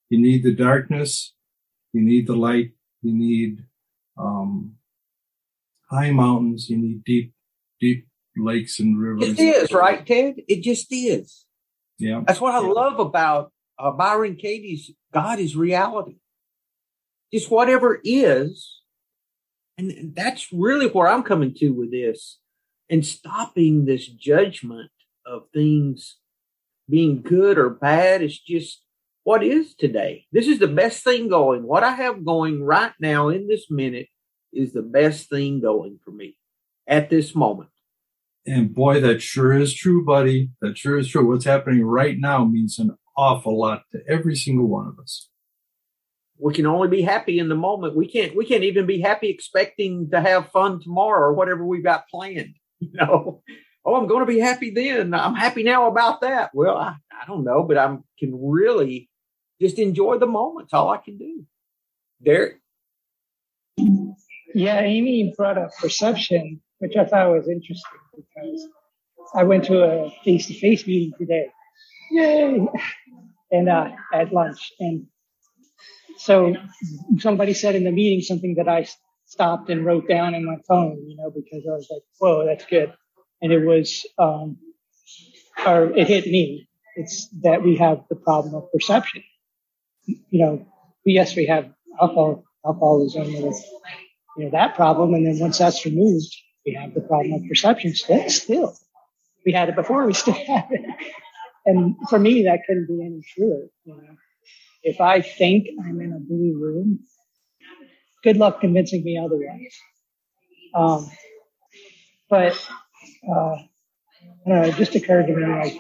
[0.09, 1.35] You need the darkness,
[1.93, 3.65] you need the light, you need
[4.19, 4.77] um,
[5.91, 7.33] high mountains, you need deep,
[7.81, 8.07] deep
[8.37, 9.29] lakes and rivers.
[9.29, 10.37] It is, right, Ted?
[10.49, 11.45] It just is.
[11.99, 12.23] Yeah.
[12.27, 12.73] That's what I yeah.
[12.73, 16.17] love about uh, Byron Katie's God is reality.
[17.33, 18.81] Just whatever is.
[19.79, 22.39] And that's really where I'm coming to with this
[22.89, 24.91] and stopping this judgment
[25.27, 26.17] of things
[26.89, 28.23] being good or bad.
[28.23, 28.83] It's just
[29.27, 30.25] what is today.
[30.31, 31.65] This is the best thing going.
[31.65, 34.07] What I have going right now in this minute
[34.53, 36.37] is the best thing going for me
[36.87, 37.71] at this moment.
[38.47, 40.51] And boy, that sure is true, buddy.
[40.61, 41.29] That sure is true.
[41.29, 45.29] What's happening right now means an awful lot to every single one of us.
[46.39, 47.97] We can only be happy in the moment.
[47.97, 51.83] We can't we can't even be happy expecting to have fun tomorrow or whatever we've
[51.83, 52.55] got planned.
[52.79, 53.43] You know,
[53.85, 55.15] oh, I'm going to be happy then.
[55.15, 56.51] I'm happy now about that.
[56.53, 59.09] Well, I, I don't know, but I can really
[59.61, 60.73] just enjoy the moment.
[60.73, 61.45] all I can do.
[62.23, 62.61] Derek?
[64.55, 68.69] Yeah, Amy brought up perception, which I thought was interesting because
[69.35, 71.49] I went to a face to face meeting today.
[72.11, 72.67] Yay!
[73.51, 74.73] And uh, at lunch.
[74.81, 75.07] And
[76.17, 76.55] so
[77.19, 78.89] somebody said in the meeting something that I
[79.27, 82.65] stopped and wrote down in my phone, you know, because I was like, whoa, that's
[82.65, 82.93] good.
[83.43, 84.57] And it was, um,
[85.67, 86.69] or it hit me.
[86.97, 89.23] It's that we have the problem of perception.
[90.07, 90.67] You know,
[91.05, 93.53] yes, we have alcohol, alcoholism or,
[94.37, 95.15] you know, that problem.
[95.15, 96.35] And then once that's removed,
[96.65, 98.77] we have the problem of perception still.
[99.45, 100.85] We had it before, we still have it.
[101.65, 103.67] And for me, that couldn't be any truer.
[103.85, 104.17] You know,
[104.83, 107.01] if I think I'm in a blue room,
[108.23, 109.75] good luck convincing me otherwise.
[110.75, 111.11] Um,
[112.29, 112.53] but
[113.29, 113.69] uh, I
[114.47, 115.79] don't know, it just occurred to me like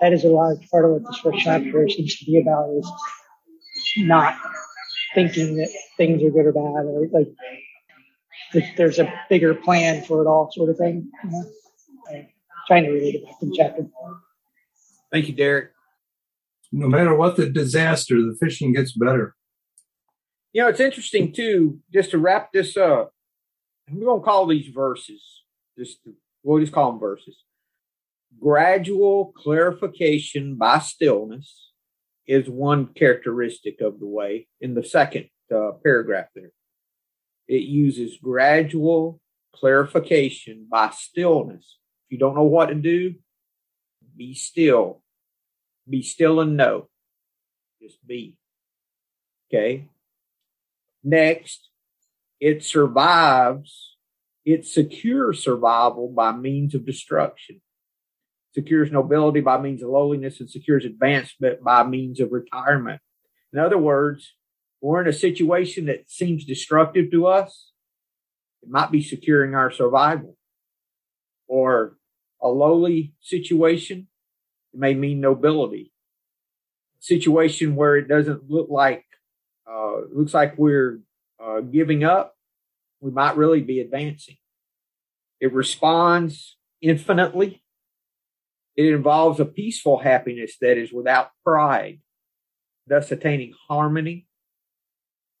[0.00, 2.90] that is a large part of what this first chapter seems to be about is
[3.98, 4.36] not
[5.14, 7.28] thinking that things are good or bad or like
[8.52, 11.10] that there's a bigger plan for it all sort of thing.
[11.24, 11.44] You know?
[12.66, 13.86] trying to read it back in chapter.
[15.12, 15.70] Thank you, Derek.
[16.72, 19.34] No matter what the disaster, the fishing gets better.
[20.52, 23.12] You know, it's interesting too, just to wrap this up.
[23.90, 25.22] We're going to call these verses,
[25.78, 25.98] just
[26.42, 27.36] we'll just call them verses.
[28.40, 31.65] Gradual clarification by stillness
[32.26, 36.52] is one characteristic of the way in the second uh, paragraph there.
[37.48, 39.20] It uses gradual
[39.54, 41.78] clarification by stillness.
[42.06, 43.14] If you don't know what to do,
[44.16, 45.02] be still.
[45.88, 46.88] Be still and know.
[47.80, 48.36] Just be.
[49.48, 49.88] Okay.
[51.04, 51.68] Next,
[52.40, 53.96] it survives.
[54.44, 57.60] It secures survival by means of destruction.
[58.56, 63.02] Secures nobility by means of lowliness and secures advancement by means of retirement.
[63.52, 64.32] In other words,
[64.80, 67.72] we're in a situation that seems destructive to us.
[68.62, 70.38] It might be securing our survival
[71.46, 71.98] or
[72.40, 74.08] a lowly situation.
[74.72, 75.92] It may mean nobility.
[76.98, 79.04] A Situation where it doesn't look like
[79.70, 81.00] uh, looks like we're
[81.38, 82.34] uh, giving up,
[83.00, 84.38] we might really be advancing.
[85.42, 87.62] It responds infinitely.
[88.76, 92.00] It involves a peaceful happiness that is without pride,
[92.86, 94.26] thus attaining harmony.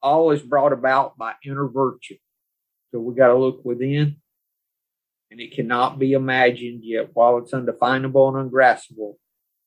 [0.02, 2.16] All is brought about by inner virtue.
[2.90, 4.16] So we got to look within,
[5.30, 9.18] and it cannot be imagined yet while it's undefinable and ungraspable.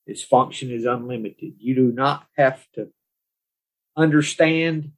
[0.08, 1.54] Its function is unlimited.
[1.60, 2.88] You do not have to
[3.96, 4.94] understand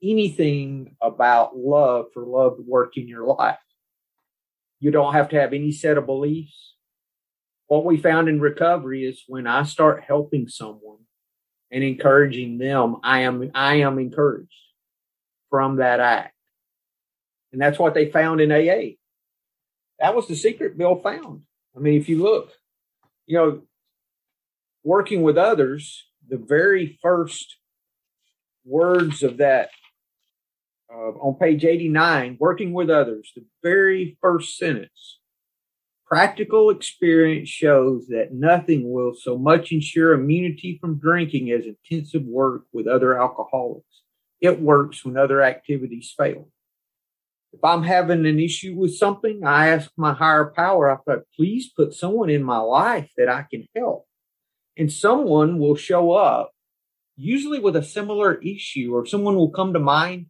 [0.00, 3.58] anything about love for love to work in your life.
[4.78, 6.73] You don't have to have any set of beliefs.
[7.66, 10.98] What we found in recovery is when I start helping someone
[11.70, 14.52] and encouraging them, I am I am encouraged
[15.50, 16.34] from that act.
[17.52, 18.96] And that's what they found in AA.
[19.98, 21.42] That was the secret Bill found.
[21.76, 22.50] I mean, if you look,
[23.26, 23.62] you know,
[24.82, 27.56] working with others, the very first
[28.64, 29.70] words of that
[30.92, 35.18] uh, on page 89, working with others, the very first sentence.
[36.06, 42.64] Practical experience shows that nothing will so much ensure immunity from drinking as intensive work
[42.72, 44.02] with other alcoholics.
[44.40, 46.48] It works when other activities fail.
[47.54, 51.70] If I'm having an issue with something, I ask my higher power, I thought, please
[51.74, 54.06] put someone in my life that I can help.
[54.76, 56.50] And someone will show up,
[57.16, 60.26] usually with a similar issue, or someone will come to mind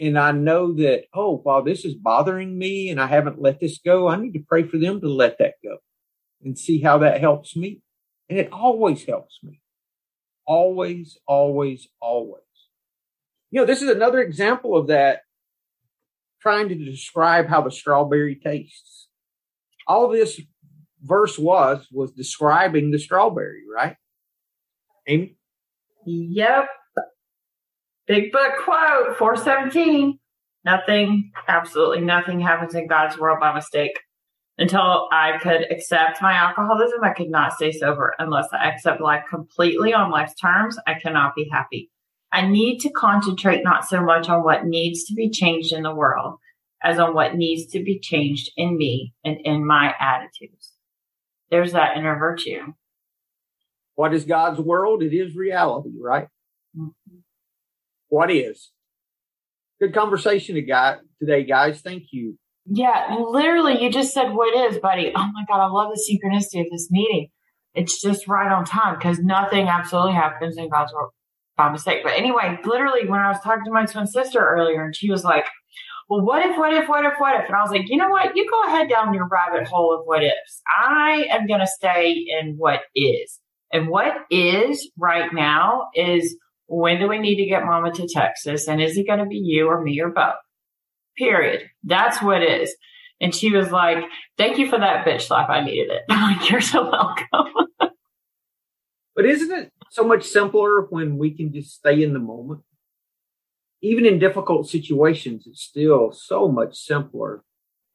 [0.00, 3.78] and I know that, oh, while this is bothering me and I haven't let this
[3.78, 5.78] go, I need to pray for them to let that go
[6.42, 7.82] and see how that helps me.
[8.28, 9.60] And it always helps me.
[10.46, 12.42] Always, always, always.
[13.50, 15.22] You know, this is another example of that
[16.40, 19.08] trying to describe how the strawberry tastes.
[19.86, 20.40] All this
[21.02, 23.96] verse was, was describing the strawberry, right?
[25.06, 25.36] Amy?
[26.06, 26.68] Yep.
[28.08, 30.18] Big book quote 417.
[30.64, 34.00] Nothing, absolutely nothing happens in God's world by mistake.
[34.56, 38.14] Until I could accept my alcoholism, I could not stay sober.
[38.18, 41.90] Unless I accept life completely on life's terms, I cannot be happy.
[42.32, 45.94] I need to concentrate not so much on what needs to be changed in the
[45.94, 46.38] world
[46.82, 50.72] as on what needs to be changed in me and in my attitudes.
[51.50, 52.72] There's that inner virtue.
[53.96, 55.02] What is God's world?
[55.02, 56.28] It is reality, right?
[56.76, 57.18] Mm-hmm.
[58.08, 58.70] What is?
[59.80, 61.80] Good conversation today, guys.
[61.80, 62.38] Thank you.
[62.66, 65.12] Yeah, literally, you just said what is, buddy.
[65.14, 67.28] Oh my God, I love the synchronicity of this meeting.
[67.74, 71.12] It's just right on time because nothing absolutely happens in God's world
[71.56, 72.02] by mistake.
[72.02, 75.24] But anyway, literally, when I was talking to my twin sister earlier, and she was
[75.24, 75.46] like,
[76.08, 77.46] well, what if, what if, what if, what if?
[77.46, 78.34] And I was like, you know what?
[78.34, 80.62] You go ahead down your rabbit hole of what ifs.
[80.66, 83.38] I am going to stay in what is.
[83.72, 86.36] And what is right now is
[86.68, 88.68] when do we need to get mama to Texas?
[88.68, 90.34] And is it going to be you or me or both?
[91.16, 91.68] Period.
[91.82, 92.74] That's what it is.
[93.20, 94.04] And she was like,
[94.36, 95.50] thank you for that bitch slap.
[95.50, 96.02] I needed it.
[96.10, 97.66] I'm like, you're so welcome.
[99.16, 102.62] but isn't it so much simpler when we can just stay in the moment?
[103.80, 107.44] even in difficult situations, it's still so much simpler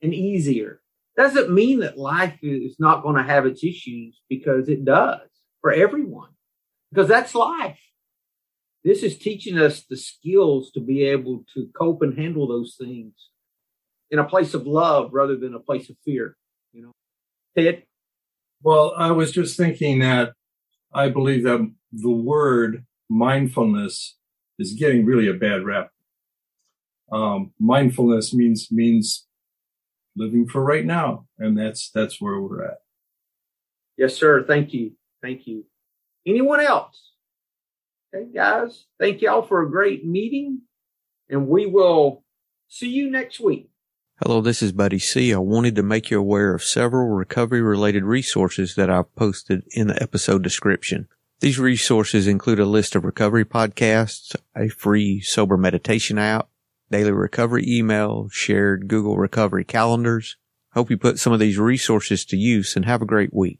[0.01, 0.81] and easier.
[1.17, 5.19] Doesn't mean that life is not going to have its issues because it does
[5.61, 6.29] for everyone,
[6.91, 7.79] because that's life.
[8.83, 13.13] This is teaching us the skills to be able to cope and handle those things
[14.11, 16.35] in a place of love rather than a place of fear.
[16.73, 16.91] You know,
[17.57, 17.83] Ted.
[18.61, 20.33] Well, I was just thinking that
[20.93, 24.17] I believe that the word mindfulness
[24.59, 25.89] is getting really a bad rap.
[27.11, 29.27] Um, mindfulness means means
[30.15, 32.77] living for right now, and that's that's where we're at.
[33.97, 34.43] Yes, sir.
[34.43, 34.93] Thank you.
[35.21, 35.65] Thank you.
[36.25, 37.12] Anyone else?
[38.13, 38.85] Okay, guys.
[38.99, 40.61] Thank y'all for a great meeting,
[41.29, 42.23] and we will
[42.67, 43.69] see you next week.
[44.23, 45.33] Hello, this is Buddy C.
[45.33, 49.87] I wanted to make you aware of several recovery related resources that I've posted in
[49.87, 51.07] the episode description.
[51.39, 56.49] These resources include a list of recovery podcasts, a free sober meditation app,
[56.91, 60.37] daily recovery email, shared Google recovery calendars.
[60.73, 63.59] Hope you put some of these resources to use and have a great week.